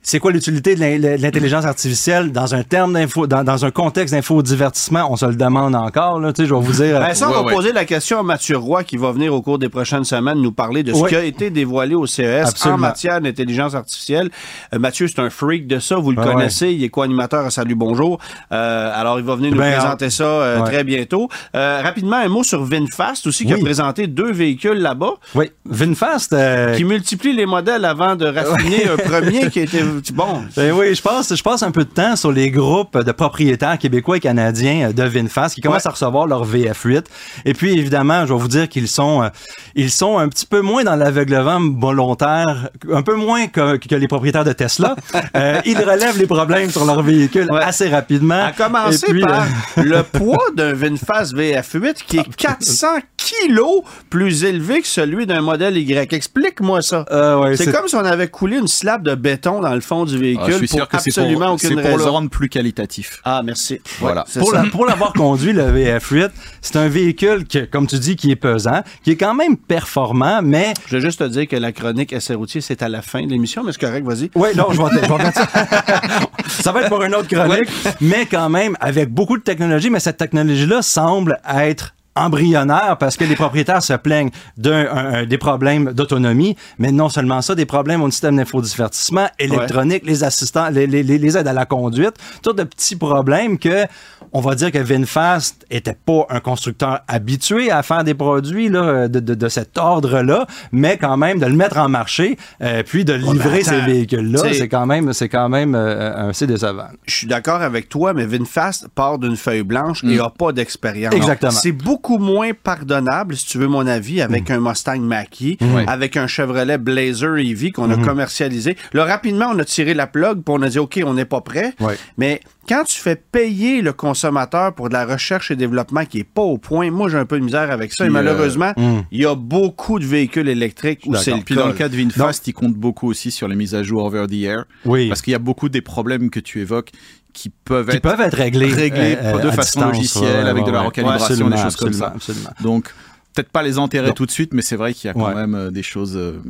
c'est 0.06 0.18
quoi 0.18 0.30
l'utilité 0.32 0.74
de 0.74 0.80
l'in- 0.80 0.98
de 0.98 1.22
l'intelligence 1.22 1.64
artificielle 1.64 2.30
dans 2.30 2.54
un 2.54 2.62
terme 2.62 2.92
d'info, 2.92 3.26
dans, 3.26 3.42
dans 3.42 3.64
un 3.64 3.70
contexte 3.70 4.14
d'infodivertissement? 4.14 5.10
On 5.10 5.16
se 5.16 5.24
le 5.24 5.34
demande 5.34 5.74
encore, 5.74 6.20
là. 6.20 6.32
Tu 6.32 6.42
sais, 6.42 6.48
je 6.48 6.54
vais 6.54 6.60
vous 6.60 6.72
dire. 6.72 7.00
Ben, 7.00 7.14
ça, 7.14 7.26
on 7.26 7.30
Ouais, 7.30 7.36
va 7.36 7.42
ouais. 7.44 7.52
poser 7.54 7.72
la 7.72 7.84
question 7.86 8.20
à 8.20 8.22
Mathieu 8.22 8.56
Roy 8.58 8.84
qui 8.84 8.98
va 8.98 9.10
venir 9.12 9.32
au 9.34 9.40
cours 9.42 9.58
des 9.58 9.70
prochaines 9.70 10.04
semaines 10.04 10.40
nous 10.42 10.52
parler 10.52 10.82
de 10.82 10.92
ce 10.92 11.04
qui 11.06 11.16
a 11.16 11.24
été 11.24 11.48
dévoilé 11.50 11.94
au 11.94 12.06
CES 12.06 12.48
Absolument. 12.48 12.76
en 12.76 12.80
matière 12.80 13.20
d'intelligence 13.20 13.74
artificielle. 13.74 14.30
Euh, 14.74 14.78
Mathieu, 14.78 15.08
c'est 15.08 15.20
un 15.20 15.30
freak 15.30 15.66
de 15.66 15.78
ça, 15.78 15.96
vous 15.96 16.12
le 16.12 16.18
ouais. 16.20 16.24
connaissez, 16.32 16.70
il 16.72 16.84
est 16.84 16.90
co-animateur 16.90 17.46
à 17.46 17.50
Salut 17.50 17.74
Bonjour. 17.74 18.18
Euh, 18.52 18.92
alors, 18.94 19.18
il 19.18 19.24
va 19.24 19.36
venir 19.36 19.52
nous 19.52 19.58
Ben, 19.58 19.72
présenter 19.72 20.10
ça 20.10 20.24
euh, 20.24 20.58
ouais. 20.60 20.64
très 20.70 20.84
bientôt. 20.84 21.28
Euh, 21.56 21.80
rapidement, 21.82 22.16
un 22.18 22.28
mot 22.28 22.44
sur 22.44 22.62
VinFast 22.62 23.26
aussi, 23.26 23.46
qui 23.46 23.54
Oui. 23.54 23.60
a 23.60 23.64
présenté 23.64 24.06
deux 24.06 24.30
véhicules 24.32 24.78
là-bas, 24.78 25.14
oui, 25.34 25.50
VinFast. 25.64 26.32
euh, 26.34 26.74
qui 26.76 26.84
multiplient 26.84 27.32
les 27.34 27.46
modèles 27.46 27.84
avant 27.86 28.16
de 28.16 28.26
raffiner 28.26 28.86
un 28.88 28.96
premier 28.96 29.48
qui 29.50 29.60
a 29.60 29.62
été... 29.62 29.80
Bon, 30.14 30.44
Ben 30.56 30.72
oui, 30.72 30.94
je 30.94 31.02
passe, 31.02 31.34
je 31.34 31.42
passe 31.42 31.62
un 31.62 31.70
peu 31.70 31.84
de 31.84 31.90
temps 31.90 32.16
sur 32.16 32.32
les 32.32 32.50
groupes 32.50 32.98
de 32.98 33.12
propriétaires 33.12 33.78
québécois 33.78 34.16
et 34.16 34.20
canadiens 34.20 34.88
euh, 34.88 34.92
de 34.92 35.02
VinFast 35.04 35.54
qui 35.54 35.60
commencent 35.60 35.82
Ouais. 35.84 35.88
à 35.88 35.92
recevoir 35.92 36.26
leur 36.26 36.46
VF8. 36.46 37.04
Et 37.44 37.52
puis, 37.54 37.78
évidemment, 37.78 38.26
je 38.26 38.32
vais 38.32 38.38
vous 38.38 38.48
dire 38.48 38.68
qu'ils 38.68 38.88
sont, 38.88 39.22
euh, 39.22 39.28
ils 39.74 39.90
sont 39.90 40.18
un 40.18 40.28
petit 40.28 40.46
peu 40.46 40.60
moins 40.60 40.84
dans 40.84 40.96
l'aveuglement 40.96 41.60
volontaire, 41.60 42.68
un 42.92 43.02
peu 43.02 43.14
moins 43.14 43.46
que, 43.46 43.76
que 43.76 43.94
les 43.94 44.08
propriétaires 44.08 44.44
de 44.44 44.52
Tesla. 44.52 44.96
Euh, 45.36 45.60
ils 45.64 45.76
relèvent 45.78 46.18
les 46.18 46.26
problèmes 46.26 46.70
sur 46.70 46.84
leur 46.84 47.02
véhicule 47.02 47.50
Ouais. 47.50 47.62
assez 47.62 47.88
rapidement. 47.88 48.44
À 48.46 48.52
commencer 48.52 49.06
puis, 49.08 49.20
par 49.22 49.42
euh, 49.78 49.82
le 49.82 50.02
poids 50.18 50.44
d'un 50.54 50.72
VinFast 50.74 51.34
VF8 51.34 51.94
qui 52.06 52.18
est 52.18 52.36
400 52.36 52.86
kilos 53.16 53.82
plus 54.10 54.44
élevé 54.44 54.80
que 54.82 54.86
celui 54.86 55.26
d'un 55.26 55.40
modèle 55.40 55.76
Y. 55.76 56.12
Explique-moi 56.12 56.82
ça. 56.82 57.04
ouais, 57.40 57.56
c'est 57.56 57.72
comme 57.72 57.88
si 57.88 57.96
on 57.96 58.04
avait 58.04 58.28
coulé 58.28 58.58
une 58.58 58.68
slab 58.68 59.02
de 59.02 59.14
béton 59.14 59.60
dans 59.60 59.74
le 59.74 59.80
fond 59.84 60.04
du 60.04 60.18
véhicule 60.18 60.44
Ah, 60.46 60.50
je 60.50 60.56
suis 60.56 60.66
pour 60.68 60.78
sûr 60.78 60.88
que 60.88 60.98
c'est 61.00 61.10
absolument 61.18 61.50
pour, 61.50 61.60
c'est 61.60 61.66
aucune 61.72 61.82
pour 61.82 61.98
le 61.98 62.04
rendre 62.04 62.30
plus 62.30 62.48
qualitatif. 62.48 63.20
Ah, 63.24 63.42
merci. 63.44 63.80
Voilà. 64.00 64.24
Ouais, 64.34 64.40
Pour, 64.70 64.84
la- 64.86 64.92
l'avoir 64.92 65.12
conduit, 65.14 65.52
le 65.52 65.62
VF8, 65.62 66.30
c'est 66.60 66.76
un 66.76 66.88
véhicule 66.88 67.44
qui, 67.46 67.66
comme 67.68 67.86
tu 67.86 67.98
dis, 67.98 68.16
qui 68.16 68.30
est 68.30 68.36
pesant, 68.36 68.82
qui 69.02 69.12
est 69.12 69.16
quand 69.16 69.34
même 69.34 69.56
performant, 69.56 70.40
mais 70.42 70.74
Je 70.86 70.96
veux 70.96 71.00
juste 71.02 71.20
te 71.20 71.24
dire 71.24 71.46
que 71.46 71.56
la 71.56 71.72
chronique 71.72 72.12
essai 72.12 72.34
routier, 72.34 72.60
c'est 72.60 72.82
à 72.82 72.88
la 72.88 73.02
fin 73.02 73.22
de 73.22 73.30
l'émission, 73.30 73.62
mais 73.64 73.72
c'est 73.72 73.80
correct, 73.80 74.04
vas-y. 74.04 74.30
Oui, 74.34 74.48
non, 74.56 74.66
je 74.70 74.80
vais, 74.82 75.06
je 75.06 75.12
vais 75.12 75.32
ça. 75.32 75.48
ça 76.48 76.72
va 76.72 76.80
être 76.82 76.88
pour 76.88 77.02
une 77.02 77.14
autre 77.14 77.28
chronique, 77.28 77.68
mais 78.00 78.26
quand 78.26 78.48
même 78.48 78.76
avec 78.80 79.10
beaucoup 79.10 79.36
de 79.38 79.42
technologie, 79.42 79.90
mais 79.90 80.00
cette 80.00 80.16
technologie-là 80.16 80.82
semble 80.82 81.38
être 81.48 81.94
embryonnaire 82.16 82.96
parce 82.98 83.16
que 83.16 83.24
les 83.24 83.34
propriétaires 83.36 83.82
se 83.82 83.92
plaignent 83.94 84.30
d'un 84.56 84.86
un- 84.86 85.14
un- 85.14 85.24
des 85.26 85.38
problèmes 85.38 85.92
d'autonomie, 85.92 86.56
mais 86.78 86.92
non 86.92 87.08
seulement 87.08 87.42
ça, 87.42 87.54
des 87.54 87.66
problèmes 87.66 88.02
au 88.02 88.10
système 88.10 88.36
d'infodivertissement 88.36 89.26
électronique, 89.38 90.02
les 90.06 90.24
assistants, 90.24 90.68
les, 90.70 90.86
les- 90.86 91.02
les- 91.02 91.36
aides 91.36 91.48
à 91.48 91.52
la 91.52 91.66
conduite, 91.66 92.14
tous 92.42 92.52
de 92.52 92.62
petits 92.64 92.96
problèmes 92.96 93.58
que 93.58 93.86
on 94.34 94.40
va 94.40 94.54
dire 94.56 94.70
que 94.72 94.78
VinFast 94.78 95.64
était 95.70 95.94
pas 96.04 96.26
un 96.28 96.40
constructeur 96.40 97.00
habitué 97.08 97.70
à 97.70 97.82
faire 97.82 98.02
des 98.04 98.14
produits 98.14 98.68
là, 98.68 99.08
de, 99.08 99.20
de- 99.20 99.34
de 99.34 99.48
cet 99.48 99.78
ordre-là, 99.78 100.46
mais 100.72 100.98
quand 100.98 101.16
même 101.16 101.38
de 101.38 101.46
le 101.46 101.52
mettre 101.54 101.78
en 101.78 101.88
marché, 101.88 102.36
euh, 102.60 102.82
puis 102.84 103.04
de 103.04 103.12
livrer 103.12 103.62
ces 103.62 103.70
attends, 103.76 103.86
véhicules-là, 103.86 104.40
c'est 104.52 104.68
quand 104.68 104.86
même, 104.86 105.12
c'est 105.12 105.28
quand 105.28 105.48
même 105.48 105.74
euh, 105.74 106.30
assez 106.30 106.46
décevant. 106.46 106.88
Je 107.06 107.14
suis 107.14 107.26
d'accord 107.28 107.62
avec 107.62 107.88
toi, 107.88 108.12
mais 108.12 108.26
VinFast 108.26 108.88
part 108.94 109.18
d'une 109.18 109.36
feuille 109.36 109.62
blanche 109.62 110.02
et 110.04 110.16
n'a 110.16 110.30
pas 110.30 110.52
d'expérience. 110.52 111.14
Exactement. 111.14 111.52
C'est 111.52 111.72
beaucoup 111.72 112.18
moins 112.18 112.50
pardonnable, 112.60 113.36
si 113.36 113.46
tu 113.46 113.58
veux 113.58 113.68
mon 113.68 113.86
avis, 113.86 114.20
avec 114.20 114.50
un 114.50 114.60
Mustang 114.60 114.98
Mach-E, 115.00 115.56
avec 115.86 116.16
un 116.16 116.26
Chevrolet 116.26 116.76
Blazer 116.78 117.36
EV 117.38 117.70
qu'on 117.72 117.90
a 117.90 117.96
commercialisé. 117.96 118.76
Là, 118.92 119.04
rapidement, 119.04 119.46
on 119.52 119.58
a 119.60 119.64
tiré 119.64 119.94
la 119.94 120.06
plug 120.08 120.42
puis 120.42 120.54
on 120.58 120.62
a 120.62 120.68
dit, 120.68 120.78
OK, 120.78 121.00
on 121.06 121.14
n'est 121.14 121.24
pas 121.24 121.40
prêt. 121.40 121.72
Mais 122.18 122.40
quand 122.68 122.84
tu 122.84 123.00
fais 123.00 123.16
payer 123.16 123.82
le 123.82 123.92
consommateur 123.92 124.74
pour 124.74 124.88
de 124.88 124.94
la 124.94 125.04
recherche 125.06 125.50
et 125.50 125.56
développement 125.56 126.04
qui 126.04 126.20
est 126.20 126.24
pas 126.24 126.42
au 126.42 126.58
point, 126.58 126.90
moi, 126.90 127.08
j'ai 127.08 127.18
un 127.18 127.26
peu 127.26 127.38
de 127.38 127.44
misère 127.44 127.70
avec 127.70 127.92
ça. 127.92 128.04
et 128.04 128.08
euh, 128.08 128.10
malheureusement, 128.10 128.72
il 129.10 129.20
y 129.20 129.26
a 129.26 129.34
beaucoup 129.34 129.98
de 129.98 130.04
véhicules 130.04 130.48
électriques 130.48 131.02
où 131.06 131.14
c'est 131.14 131.32
le 131.32 131.42
Puis 131.42 131.54
dans 131.54 131.66
le 131.66 131.72
cas. 131.72 131.88
de 131.88 131.96
VinFast, 131.96 132.46
il 132.48 132.52
compte 132.52 132.74
beaucoup 132.74 133.08
aussi 133.08 133.30
sur 133.30 133.48
les 133.48 133.56
mises 133.56 133.74
à 133.74 133.82
jour 133.82 134.04
over 134.04 134.26
the 134.28 134.42
air. 134.44 134.64
Oui. 134.84 135.08
Parce 135.08 135.22
qu'il 135.22 135.32
y 135.32 135.36
a 135.36 135.40
beaucoup 135.40 135.68
des 135.68 135.82
problèmes 135.82 136.30
que 136.30 136.40
tu 136.40 136.60
évoques 136.60 136.90
qui 137.32 137.50
peuvent 137.50 137.88
Qui 137.88 137.96
être 137.96 138.02
peuvent 138.02 138.20
être 138.20 138.36
réglés, 138.36 138.72
réglés 138.72 139.18
euh, 139.20 139.38
de 139.38 139.50
façon 139.50 139.80
distance, 139.80 139.92
logicielle, 139.96 140.44
ouais, 140.44 140.50
avec 140.50 140.64
de 140.64 140.70
la 140.70 140.82
recalibration, 140.82 141.26
ouais, 141.26 141.32
absolument, 141.32 141.56
des 141.56 141.62
choses 141.62 141.76
comme 141.76 141.92
ça. 141.92 142.12
absolument. 142.14 142.50
Donc, 142.62 142.94
peut-être 143.34 143.50
pas 143.50 143.62
les 143.62 143.78
enterrer 143.78 144.08
Non. 144.08 144.12
tout 144.14 144.26
de 144.26 144.30
suite, 144.30 144.54
mais 144.54 144.62
c'est 144.62 144.76
vrai 144.76 144.94
qu'il 144.94 145.08
y 145.08 145.10
a 145.10 145.14
quand 145.14 145.26
Ouais. 145.28 145.34
même 145.34 145.54
euh, 145.54 145.70
des 145.70 145.82
choses. 145.82 146.16
euh, 146.16 146.40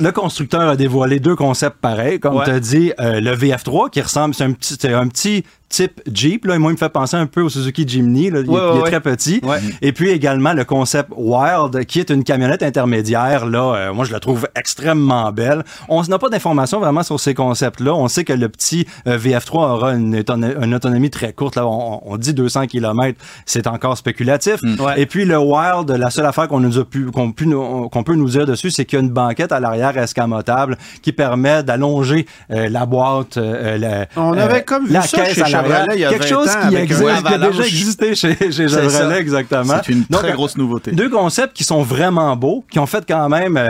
Le 0.00 0.10
constructeur 0.10 0.62
a 0.62 0.76
dévoilé 0.76 1.20
deux 1.20 1.36
concepts 1.36 1.78
pareils, 1.80 2.18
comme 2.18 2.36
Ouais. 2.36 2.44
tu 2.44 2.50
as 2.50 2.60
dit, 2.60 2.92
euh, 3.00 3.20
le 3.20 3.30
VF3 3.34 3.90
qui 3.90 4.00
ressemble, 4.00 4.34
c'est 4.34 4.44
un 4.44 4.52
petit, 4.52 4.76
c'est 4.80 4.92
un 4.92 5.06
petit 5.08 5.44
type 5.68 6.00
Jeep. 6.12 6.44
Là, 6.44 6.54
et 6.54 6.58
moi, 6.58 6.70
il 6.70 6.74
me 6.74 6.78
fait 6.78 6.88
penser 6.88 7.16
un 7.16 7.26
peu 7.26 7.42
au 7.42 7.48
Suzuki 7.48 7.86
Jimny. 7.86 8.30
Là. 8.30 8.40
Il, 8.40 8.48
Ouais, 8.50 8.60
est- 8.60 8.64
il 8.76 8.80
ouais, 8.80 8.88
est 8.88 8.90
très 8.90 9.00
petit. 9.00 9.40
Ouais. 9.42 9.58
Et 9.82 9.92
puis 9.92 10.10
également 10.10 10.52
le 10.52 10.64
concept 10.64 11.10
Wild, 11.16 11.84
qui 11.86 12.00
est 12.00 12.10
une 12.10 12.24
camionnette 12.24 12.62
intermédiaire. 12.62 13.46
Là, 13.46 13.74
euh, 13.74 13.92
moi, 13.92 14.04
je 14.04 14.12
la 14.12 14.20
trouve 14.20 14.46
extrêmement 14.54 15.32
belle. 15.32 15.64
On 15.88 16.02
n'a 16.02 16.18
pas 16.18 16.28
d'informations 16.28 16.78
vraiment 16.80 17.02
sur 17.02 17.18
ces 17.18 17.34
concepts-là. 17.34 17.94
On 17.94 18.08
sait 18.08 18.24
que 18.24 18.32
le 18.32 18.48
petit 18.48 18.86
euh, 19.06 19.18
VF3 19.18 19.54
aura 19.74 19.92
une, 19.94 20.16
autono- 20.20 20.62
une 20.62 20.74
autonomie 20.74 21.10
très 21.10 21.32
courte. 21.32 21.56
Là, 21.56 21.66
on, 21.66 22.00
on 22.04 22.16
dit 22.16 22.32
200 22.34 22.66
km. 22.66 23.18
C'est 23.44 23.66
encore 23.66 23.96
spéculatif. 23.96 24.60
Ouais. 24.62 25.00
Et 25.00 25.06
puis 25.06 25.24
le 25.24 25.38
Wild, 25.38 25.90
la 25.90 26.10
seule 26.10 26.26
affaire 26.26 26.48
qu'on 26.48 26.60
nous 26.60 26.78
a 26.78 26.84
pu, 26.84 27.06
qu'on 27.10 27.32
peut 27.32 28.14
nous 28.14 28.28
dire 28.28 28.46
dessus, 28.46 28.70
c'est 28.70 28.84
qu'il 28.84 28.98
y 28.98 29.02
a 29.02 29.04
une 29.04 29.10
banquette 29.10 29.52
à 29.52 29.60
l'arrière 29.60 29.96
escamotable 29.98 30.76
qui 31.02 31.12
permet 31.12 31.62
d'allonger 31.62 32.26
euh, 32.50 32.68
la 32.68 32.86
boîte. 32.86 33.36
la- 33.36 34.06
On 34.16 34.32
avait 34.32 34.62
comme 34.62 34.86
vu 34.86 34.92
la 34.92 35.02
ça 35.02 35.16
caisse 35.18 35.34
chez 35.34 35.42
à. 35.42 35.55
Chevrolet 35.62 35.94
il 35.94 36.00
y 36.00 36.04
a 36.04 36.10
Quelque 36.10 36.22
20 36.22 36.28
chose 36.28 36.56
qui, 36.68 36.76
existe, 36.76 37.02
qui 37.02 37.34
a 37.34 37.38
déjà 37.38 37.64
existé 37.64 38.14
chez, 38.14 38.36
chez. 38.36 38.68
Chevrolet, 38.68 39.18
exactement. 39.18 39.74
C'est 39.84 39.92
une 39.92 40.04
Donc, 40.08 40.22
très 40.22 40.32
grosse 40.32 40.56
nouveauté. 40.56 40.92
Deux 40.92 41.10
concepts 41.10 41.56
qui 41.56 41.64
sont 41.64 41.82
vraiment 41.82 42.36
beaux, 42.36 42.64
qui 42.70 42.78
ont 42.78 42.86
fait 42.86 43.04
quand 43.06 43.28
même 43.28 43.56
euh, 43.56 43.60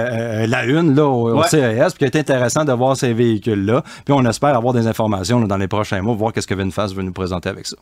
euh, 0.42 0.46
la 0.46 0.64
une 0.64 0.94
là, 0.94 1.06
au. 1.06 1.42
CES, 1.44 1.94
puis 1.94 1.98
qui 1.98 2.04
est 2.04 2.20
intéressant 2.20 2.64
de 2.64 2.72
voir 2.72 2.96
ces 2.96 3.12
véhicules-là. 3.12 3.82
Puis 4.04 4.12
on 4.12 4.24
espère 4.24 4.56
avoir 4.56 4.74
des 4.74 4.86
informations 4.86 5.40
là, 5.40 5.46
dans 5.46 5.56
les 5.56 5.68
prochains 5.68 6.02
mois, 6.02 6.14
voir 6.14 6.32
qu'est-ce 6.32 6.46
que 6.46 6.54
VinFast 6.54 6.94
veut 6.94 7.02
nous 7.02 7.12
présenter 7.12 7.48
avec 7.48 7.66
ça. 7.66 7.76